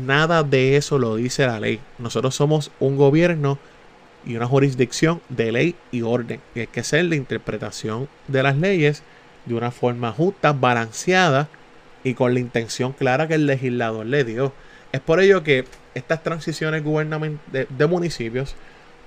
nada 0.05 0.41
de 0.41 0.77
eso 0.77 0.97
lo 0.99 1.17
dice 1.17 1.45
la 1.45 1.59
ley. 1.59 1.81
Nosotros 1.99 2.33
somos 2.33 2.71
un 2.79 2.95
gobierno 2.95 3.59
y 4.25 4.37
una 4.37 4.47
jurisdicción 4.47 5.19
de 5.27 5.51
ley 5.51 5.75
y 5.91 6.01
orden. 6.01 6.39
Y 6.55 6.61
hay 6.61 6.67
que 6.67 6.79
hacer 6.79 7.03
la 7.03 7.17
interpretación 7.17 8.07
de 8.29 8.41
las 8.41 8.55
leyes 8.55 9.03
de 9.45 9.53
una 9.53 9.71
forma 9.71 10.11
justa, 10.11 10.53
balanceada 10.53 11.47
y 12.03 12.13
con 12.13 12.33
la 12.33 12.39
intención 12.39 12.93
clara 12.93 13.27
que 13.27 13.35
el 13.35 13.47
legislador 13.47 14.05
le 14.05 14.23
dio. 14.23 14.53
Es 14.91 15.01
por 15.01 15.19
ello 15.19 15.43
que 15.43 15.65
estas 15.93 16.23
transiciones 16.23 16.83
gubernamentales 16.83 17.67
de, 17.69 17.87
municipios 17.87 18.55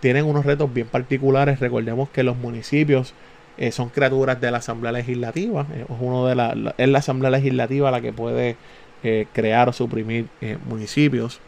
tienen 0.01 0.25
unos 0.25 0.45
retos 0.45 0.73
bien 0.73 0.87
particulares. 0.87 1.61
Recordemos 1.61 2.09
que 2.11 2.23
los 2.23 2.37
municipios 2.37 3.15
eh, 3.57 3.73
son 3.73 3.89
criaturas 3.89 4.41
de 4.41 4.51
la 4.51 4.59
Asamblea 4.59 4.93
Legislativa. 4.93 5.67
Eh, 5.75 5.87
es, 5.89 5.97
uno 6.01 6.27
de 6.27 6.35
la, 6.35 6.75
es 6.77 6.89
la 6.89 6.99
Asamblea 6.99 7.31
Legislativa 7.31 7.91
la 7.91 8.01
que 8.01 8.13
puede 8.13 8.57
eh, 9.03 9.27
crear 9.33 9.69
o 9.69 9.73
suprimir 9.73 10.27
municipios. 10.67 11.41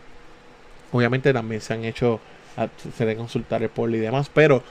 Obviamente 0.92 1.32
también 1.32 1.60
se 1.60 1.74
han 1.74 1.84
hecho, 1.84 2.20
ah, 2.56 2.68
se 2.78 3.04
debe 3.04 3.16
consultar 3.16 3.62
el 3.62 3.68
pueblo 3.68 3.96
y 3.96 4.00
demás, 4.00 4.30
pero 4.32 4.62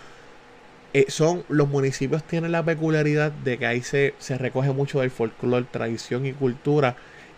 son 1.07 1.43
los 1.49 1.69
municipios 1.69 2.23
tienen 2.23 2.51
la 2.51 2.63
peculiaridad 2.63 3.31
de 3.31 3.57
que 3.57 3.65
ahí 3.65 3.81
se, 3.81 4.15
se 4.19 4.37
recoge 4.37 4.71
mucho 4.71 5.01
del 5.01 5.11
folclore, 5.11 5.65
tradición 5.71 6.25
y 6.25 6.33
cultura. 6.33 6.95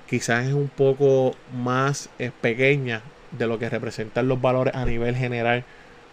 Quizás 0.10 0.48
es 0.48 0.54
un 0.54 0.70
poco 0.70 1.36
más 1.54 2.10
pequeña 2.42 3.02
de 3.32 3.48
lo 3.48 3.60
que 3.60 3.70
representan 3.70 4.28
los 4.28 4.42
valores 4.42 4.76
a 4.76 4.86
nivel 4.86 5.16
general 5.16 5.64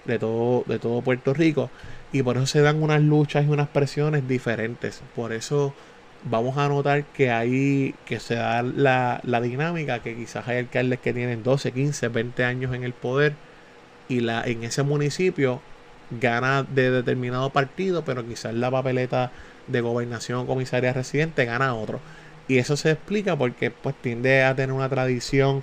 de 0.05 0.19
todo, 0.19 0.65
de 0.67 0.79
todo 0.79 1.03
Puerto 1.03 1.35
Rico. 1.35 1.71
Y 2.13 2.23
por 2.23 2.37
eso 2.37 2.47
se 2.47 2.61
dan 2.61 2.83
unas 2.83 3.03
luchas 3.03 3.45
y 3.45 3.49
unas 3.49 3.69
presiones 3.69 4.27
diferentes. 4.27 5.03
Por 5.15 5.33
eso 5.33 5.75
vamos 6.25 6.57
a 6.59 6.69
notar 6.69 7.05
que 7.05 7.31
ahí 7.31 7.95
que 8.07 8.19
se 8.21 8.37
da 8.37 8.63
la, 8.63 9.21
la 9.25 9.41
dinámica, 9.41 10.01
que 10.03 10.17
quizás 10.17 10.49
hay 10.49 10.59
alcaldes 10.59 11.01
que 11.01 11.13
tienen 11.13 11.43
12, 11.43 11.73
15, 11.73 12.09
20 12.09 12.45
años 12.45 12.75
en 12.75 12.85
el 12.85 12.93
poder 12.93 13.35
y 14.09 14.21
la, 14.21 14.43
en 14.45 14.65
ese 14.65 14.83
municipio 14.83 15.61
gana 16.11 16.63
de 16.63 16.91
determinado 16.91 17.51
partido, 17.51 18.05
pero 18.05 18.27
quizás 18.27 18.55
la 18.55 18.71
papeleta 18.71 19.33
de 19.67 19.81
gobernación 19.81 20.41
o 20.41 20.47
comisaría 20.47 20.93
residente 20.93 21.45
gana 21.45 21.75
otro. 21.75 22.01
Y 22.49 22.59
eso 22.59 22.77
se 22.77 22.93
explica 22.93 23.37
porque 23.37 23.71
pues 23.71 23.95
tiende 24.01 24.43
a 24.43 24.55
tener 24.55 24.73
una 24.73 24.89
tradición 24.89 25.63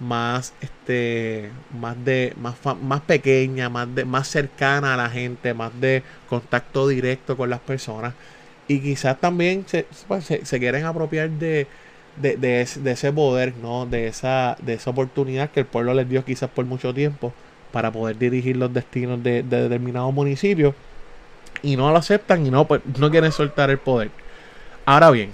más 0.00 0.52
este 0.60 1.50
más 1.78 2.02
de 2.04 2.34
más, 2.36 2.56
más 2.82 3.00
pequeña 3.02 3.68
más 3.68 3.94
de 3.94 4.04
más 4.04 4.28
cercana 4.28 4.94
a 4.94 4.96
la 4.96 5.08
gente 5.08 5.54
más 5.54 5.70
de 5.80 6.02
contacto 6.28 6.88
directo 6.88 7.36
con 7.36 7.50
las 7.50 7.60
personas. 7.60 8.14
Y 8.66 8.80
quizás 8.80 9.20
también 9.20 9.64
se, 9.68 9.86
pues, 10.08 10.24
se, 10.24 10.58
quieren 10.58 10.84
apropiar 10.86 11.28
de, 11.30 11.66
de, 12.16 12.62
ese, 12.62 13.12
poder 13.12 13.54
no 13.62 13.86
de 13.86 14.08
esa 14.08 14.56
de 14.62 14.74
esa 14.74 14.90
oportunidad 14.90 15.50
que 15.50 15.60
el 15.60 15.66
pueblo 15.66 15.94
les 15.94 16.08
dio 16.08 16.24
quizás 16.24 16.50
por 16.50 16.64
mucho 16.64 16.94
tiempo 16.94 17.32
para 17.74 17.90
poder 17.90 18.16
dirigir 18.16 18.56
los 18.56 18.72
destinos 18.72 19.20
de, 19.20 19.42
de 19.42 19.62
determinados 19.62 20.14
municipios 20.14 20.76
y 21.60 21.74
no 21.76 21.90
lo 21.90 21.96
aceptan 21.96 22.46
y 22.46 22.50
no 22.50 22.68
pues, 22.68 22.82
no 23.00 23.10
quieren 23.10 23.32
soltar 23.32 23.68
el 23.68 23.78
poder. 23.78 24.10
Ahora 24.86 25.10
bien 25.10 25.32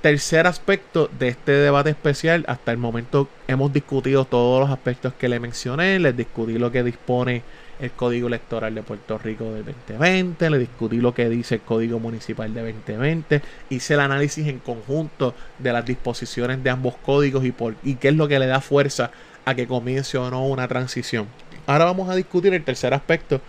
tercer 0.00 0.46
aspecto 0.48 1.08
de 1.18 1.28
este 1.28 1.52
debate 1.52 1.90
especial, 1.90 2.44
hasta 2.48 2.72
el 2.72 2.78
momento 2.78 3.28
hemos 3.46 3.72
discutido 3.72 4.24
todos 4.24 4.60
los 4.60 4.70
aspectos 4.70 5.12
que 5.14 5.28
le 5.28 5.38
mencioné, 5.38 6.00
les 6.00 6.16
discutí 6.16 6.58
lo 6.58 6.72
que 6.72 6.82
dispone 6.82 7.42
el 7.78 7.92
Código 7.92 8.28
Electoral 8.28 8.74
de 8.74 8.82
Puerto 8.82 9.18
Rico 9.18 9.52
del 9.52 9.64
2020, 9.64 10.50
le 10.50 10.58
discutí 10.58 10.96
lo 10.96 11.14
que 11.14 11.28
dice 11.28 11.56
el 11.56 11.60
Código 11.60 12.00
Municipal 12.00 12.52
de 12.52 12.72
2020, 12.72 13.42
hice 13.70 13.94
el 13.94 14.00
análisis 14.00 14.46
en 14.48 14.58
conjunto 14.58 15.34
de 15.58 15.72
las 15.72 15.84
disposiciones 15.84 16.62
de 16.64 16.70
ambos 16.70 16.96
códigos 17.04 17.44
y, 17.44 17.52
por, 17.52 17.76
y 17.82 17.94
qué 17.94 18.08
es 18.08 18.16
lo 18.16 18.26
que 18.26 18.38
le 18.38 18.46
da 18.46 18.60
fuerza 18.60 19.10
a 19.44 19.54
que 19.54 19.66
comience 19.66 20.16
o 20.18 20.30
no 20.30 20.46
una 20.46 20.68
transición. 20.68 21.28
Ahora 21.66 21.84
vamos 21.84 22.08
a 22.08 22.14
discutir 22.14 22.52
el 22.54 22.64
tercer 22.64 22.94
aspecto 22.94 23.40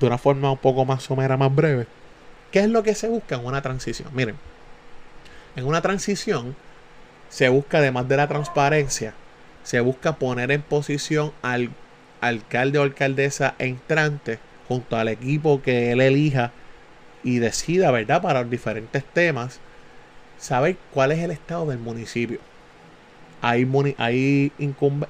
de 0.00 0.06
una 0.06 0.18
forma 0.18 0.52
un 0.52 0.58
poco 0.58 0.84
más 0.84 1.02
somera, 1.02 1.36
más 1.36 1.54
breve. 1.54 1.86
¿Qué 2.50 2.60
es 2.60 2.68
lo 2.68 2.82
que 2.82 2.94
se 2.94 3.08
busca 3.08 3.36
en 3.36 3.44
una 3.44 3.62
transición? 3.62 4.08
Miren, 4.14 4.36
en 5.56 5.66
una 5.66 5.82
transición 5.82 6.56
se 7.28 7.48
busca, 7.48 7.78
además 7.78 8.08
de 8.08 8.16
la 8.16 8.28
transparencia, 8.28 9.14
se 9.62 9.80
busca 9.80 10.16
poner 10.16 10.50
en 10.50 10.62
posición 10.62 11.32
al 11.42 11.70
alcalde 12.20 12.78
o 12.78 12.82
alcaldesa 12.82 13.54
entrante 13.58 14.38
junto 14.66 14.96
al 14.96 15.08
equipo 15.08 15.62
que 15.62 15.92
él 15.92 16.00
elija 16.00 16.52
y 17.22 17.38
decida, 17.38 17.90
¿verdad? 17.90 18.22
Para 18.22 18.42
los 18.42 18.50
diferentes 18.50 19.04
temas, 19.04 19.60
saber 20.38 20.76
cuál 20.92 21.12
es 21.12 21.18
el 21.18 21.30
estado 21.30 21.66
del 21.66 21.78
municipio. 21.78 22.40
Hay, 23.40 23.68
hay, 23.98 24.52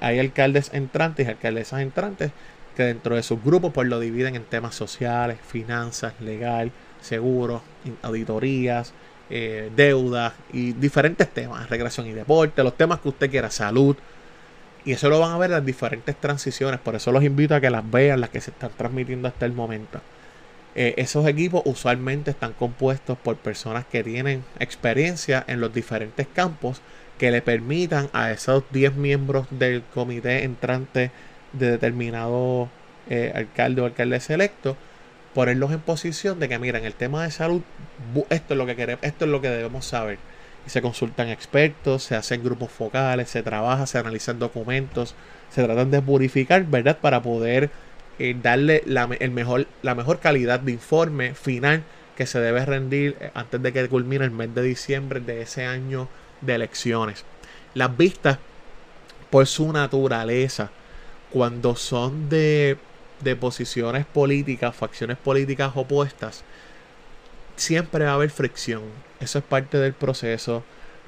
hay 0.01 0.19
alcaldes 0.19 0.71
entrantes 0.73 1.27
y 1.27 1.29
alcaldesas 1.29 1.81
entrantes 1.81 2.31
que 2.75 2.83
dentro 2.83 3.15
de 3.15 3.23
sus 3.23 3.43
grupos 3.43 3.73
pues 3.73 3.87
lo 3.87 3.99
dividen 3.99 4.35
en 4.35 4.43
temas 4.43 4.75
sociales, 4.75 5.37
finanzas, 5.45 6.13
legal, 6.21 6.71
seguros, 7.01 7.61
auditorías, 8.01 8.93
eh, 9.29 9.69
deudas 9.75 10.33
y 10.53 10.73
diferentes 10.73 11.29
temas, 11.29 11.69
recreación 11.69 12.07
y 12.07 12.13
deporte, 12.13 12.63
los 12.63 12.77
temas 12.77 12.99
que 12.99 13.09
usted 13.09 13.29
quiera, 13.29 13.51
salud. 13.51 13.95
Y 14.85 14.93
eso 14.93 15.09
lo 15.09 15.19
van 15.19 15.31
a 15.31 15.37
ver 15.37 15.49
en 15.49 15.57
las 15.57 15.65
diferentes 15.65 16.15
transiciones. 16.15 16.79
Por 16.79 16.95
eso 16.95 17.11
los 17.11 17.23
invito 17.23 17.53
a 17.53 17.61
que 17.61 17.69
las 17.69 17.89
vean, 17.89 18.21
las 18.21 18.29
que 18.29 18.41
se 18.41 18.51
están 18.51 18.71
transmitiendo 18.77 19.27
hasta 19.27 19.45
el 19.45 19.51
momento. 19.51 19.99
Eh, 20.75 20.93
esos 20.97 21.27
equipos 21.27 21.61
usualmente 21.65 22.31
están 22.31 22.53
compuestos 22.53 23.17
por 23.17 23.35
personas 23.37 23.85
que 23.85 24.03
tienen 24.03 24.43
experiencia 24.59 25.43
en 25.47 25.59
los 25.59 25.73
diferentes 25.73 26.27
campos 26.27 26.81
que 27.19 27.29
le 27.29 27.43
permitan 27.43 28.09
a 28.13 28.31
esos 28.31 28.63
10 28.71 28.95
miembros 28.95 29.45
del 29.51 29.83
comité 29.93 30.43
entrante 30.43 31.11
de 31.53 31.71
determinado 31.71 32.69
eh, 33.09 33.31
alcalde 33.35 33.81
o 33.81 33.85
alcalde 33.85 34.19
selecto 34.19 34.77
ponerlos 35.33 35.71
en 35.71 35.79
posición 35.79 36.39
de 36.39 36.49
que, 36.49 36.57
miren, 36.57 36.85
el 36.85 36.93
tema 36.93 37.23
de 37.23 37.31
salud, 37.31 37.61
esto 38.29 38.53
es 38.53 38.57
lo 38.57 38.65
que 38.65 38.75
queremos, 38.75 39.03
esto 39.03 39.25
es 39.25 39.31
lo 39.31 39.41
que 39.41 39.49
debemos 39.49 39.85
saber. 39.85 40.17
Y 40.65 40.69
se 40.69 40.81
consultan 40.81 41.29
expertos, 41.29 42.03
se 42.03 42.15
hacen 42.15 42.43
grupos 42.43 42.71
focales, 42.71 43.29
se 43.29 43.43
trabaja, 43.43 43.85
se 43.85 43.99
analizan 43.99 44.39
documentos, 44.39 45.15
se 45.49 45.63
tratan 45.63 45.91
de 45.91 46.01
purificar, 46.01 46.65
¿verdad? 46.65 46.97
Para 46.99 47.21
poder 47.21 47.69
eh, 48.17 48.35
darle 48.41 48.83
la, 48.85 49.07
el 49.19 49.31
mejor, 49.31 49.67
la 49.81 49.95
mejor 49.95 50.19
calidad 50.19 50.59
de 50.59 50.71
informe 50.71 51.35
final 51.35 51.83
que 52.17 52.25
se 52.25 52.39
debe 52.39 52.65
rendir 52.65 53.15
eh, 53.19 53.31
antes 53.33 53.61
de 53.61 53.71
que 53.71 53.87
culmine 53.87 54.25
el 54.25 54.31
mes 54.31 54.53
de 54.53 54.63
diciembre 54.63 55.19
de 55.19 55.41
ese 55.41 55.65
año 55.65 56.09
de 56.41 56.55
elecciones. 56.55 57.25
Las 57.73 57.95
vistas, 57.95 58.37
por 59.29 59.45
su 59.45 59.71
naturaleza, 59.71 60.71
cuando 61.31 61.75
son 61.75 62.29
de 62.29 62.77
de 63.21 63.35
posiciones 63.35 64.05
políticas, 64.05 64.75
facciones 64.75 65.17
políticas 65.17 65.71
opuestas, 65.75 66.43
siempre 67.55 68.05
va 68.05 68.11
a 68.11 68.13
haber 68.15 68.29
fricción. 68.29 68.83
Eso 69.19 69.39
es 69.39 69.45
parte 69.45 69.77
del 69.77 69.93
proceso. 69.93 70.63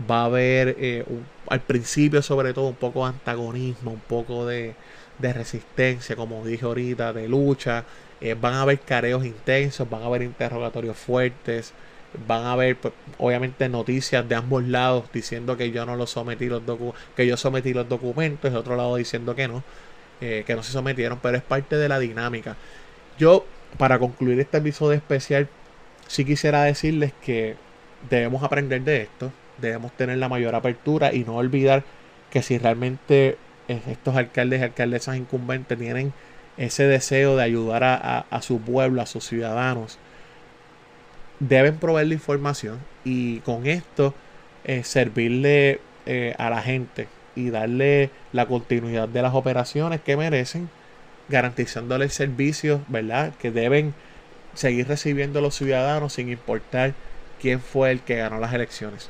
Va 0.09 0.21
a 0.23 0.25
haber, 0.25 0.75
eh, 0.79 1.05
al 1.47 1.61
principio 1.61 2.21
sobre 2.21 2.53
todo, 2.53 2.67
un 2.67 2.75
poco 2.75 3.03
de 3.03 3.13
antagonismo, 3.13 3.91
un 3.91 3.99
poco 3.99 4.45
de, 4.45 4.75
resistencia, 5.19 6.15
como 6.15 6.43
dije 6.45 6.65
ahorita, 6.65 7.13
de 7.13 7.27
lucha. 7.27 7.85
Eh, 8.19 8.35
van 8.39 8.55
a 8.55 8.63
haber 8.63 8.79
careos 8.79 9.25
intensos, 9.25 9.89
van 9.89 10.03
a 10.03 10.05
haber 10.07 10.23
interrogatorios 10.23 10.97
fuertes, 10.97 11.73
van 12.27 12.43
a 12.43 12.53
haber, 12.53 12.77
pues, 12.77 12.93
obviamente, 13.17 13.69
noticias 13.69 14.27
de 14.27 14.35
ambos 14.35 14.63
lados 14.63 15.05
diciendo 15.13 15.57
que 15.57 15.71
yo 15.71 15.85
no 15.85 15.95
lo 15.95 16.07
sometí 16.07 16.47
los 16.47 16.61
que 17.15 17.27
yo 17.27 17.37
sometí 17.37 17.73
los 17.73 17.87
documentos, 17.87 18.51
y 18.51 18.55
otro 18.55 18.75
lado 18.75 18.95
diciendo 18.95 19.35
que 19.35 19.47
no. 19.47 19.63
Eh, 20.21 20.43
que 20.45 20.55
no 20.55 20.61
se 20.61 20.71
sometieron, 20.71 21.17
pero 21.19 21.35
es 21.35 21.41
parte 21.41 21.77
de 21.77 21.89
la 21.89 21.97
dinámica. 21.97 22.55
Yo, 23.17 23.43
para 23.79 23.97
concluir 23.97 24.39
este 24.39 24.59
episodio 24.59 24.93
especial, 24.93 25.47
sí 26.07 26.25
quisiera 26.25 26.63
decirles 26.63 27.11
que 27.25 27.55
debemos 28.07 28.43
aprender 28.43 28.83
de 28.83 29.01
esto, 29.01 29.31
debemos 29.57 29.91
tener 29.93 30.19
la 30.19 30.29
mayor 30.29 30.53
apertura 30.53 31.11
y 31.11 31.23
no 31.23 31.37
olvidar 31.37 31.83
que 32.29 32.43
si 32.43 32.59
realmente 32.59 33.37
estos 33.67 34.15
alcaldes 34.15 34.61
y 34.61 34.63
alcaldesas 34.63 35.17
incumbentes 35.17 35.77
tienen 35.77 36.13
ese 36.57 36.85
deseo 36.85 37.35
de 37.35 37.43
ayudar 37.43 37.83
a, 37.83 38.41
su 38.41 38.59
pueblo, 38.59 39.01
a 39.01 39.07
sus 39.07 39.25
ciudadanos, 39.25 39.97
deben 41.41 41.77
proveerle 41.77 42.15
información 42.15 42.79
y 43.03 43.39
con 43.39 43.65
esto 43.65 44.13
eh, 44.63 44.83
servirle 44.83 45.81
eh, 46.05 46.35
a 46.37 46.49
la 46.49 46.61
gente 46.61 47.07
y 47.35 47.49
darle 47.49 48.11
la 48.31 48.45
continuidad 48.45 49.09
de 49.09 49.21
las 49.21 49.33
operaciones 49.33 50.01
que 50.01 50.15
merecen, 50.15 50.69
garantizándole 51.29 52.05
el 52.05 52.11
servicio, 52.11 52.81
¿verdad? 52.87 53.33
Que 53.39 53.51
deben 53.51 53.93
seguir 54.53 54.87
recibiendo 54.87 55.41
los 55.41 55.55
ciudadanos 55.55 56.13
sin 56.13 56.29
importar 56.29 56.93
quién 57.41 57.59
fue 57.59 57.91
el 57.91 58.01
que 58.01 58.17
ganó 58.17 58.39
las 58.39 58.53
elecciones. 58.53 59.09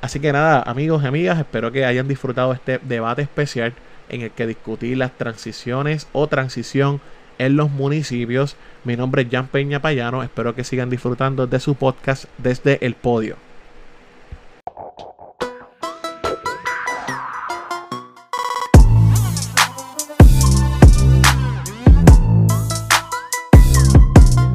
Así 0.00 0.20
que 0.20 0.32
nada, 0.32 0.62
amigos 0.62 1.02
y 1.02 1.06
amigas, 1.06 1.38
espero 1.38 1.72
que 1.72 1.84
hayan 1.84 2.06
disfrutado 2.06 2.52
este 2.52 2.78
debate 2.82 3.22
especial 3.22 3.72
en 4.08 4.22
el 4.22 4.30
que 4.30 4.46
discutí 4.46 4.94
las 4.94 5.16
transiciones 5.16 6.06
o 6.12 6.28
transición 6.28 7.00
en 7.38 7.56
los 7.56 7.70
municipios. 7.70 8.56
Mi 8.84 8.96
nombre 8.96 9.22
es 9.22 9.28
Jan 9.30 9.46
Peña 9.46 9.80
Payano. 9.80 10.24
Espero 10.24 10.56
que 10.56 10.64
sigan 10.64 10.90
disfrutando 10.90 11.46
de 11.46 11.60
su 11.60 11.76
podcast 11.76 12.24
desde 12.38 12.84
el 12.84 12.94
podio. 12.94 13.36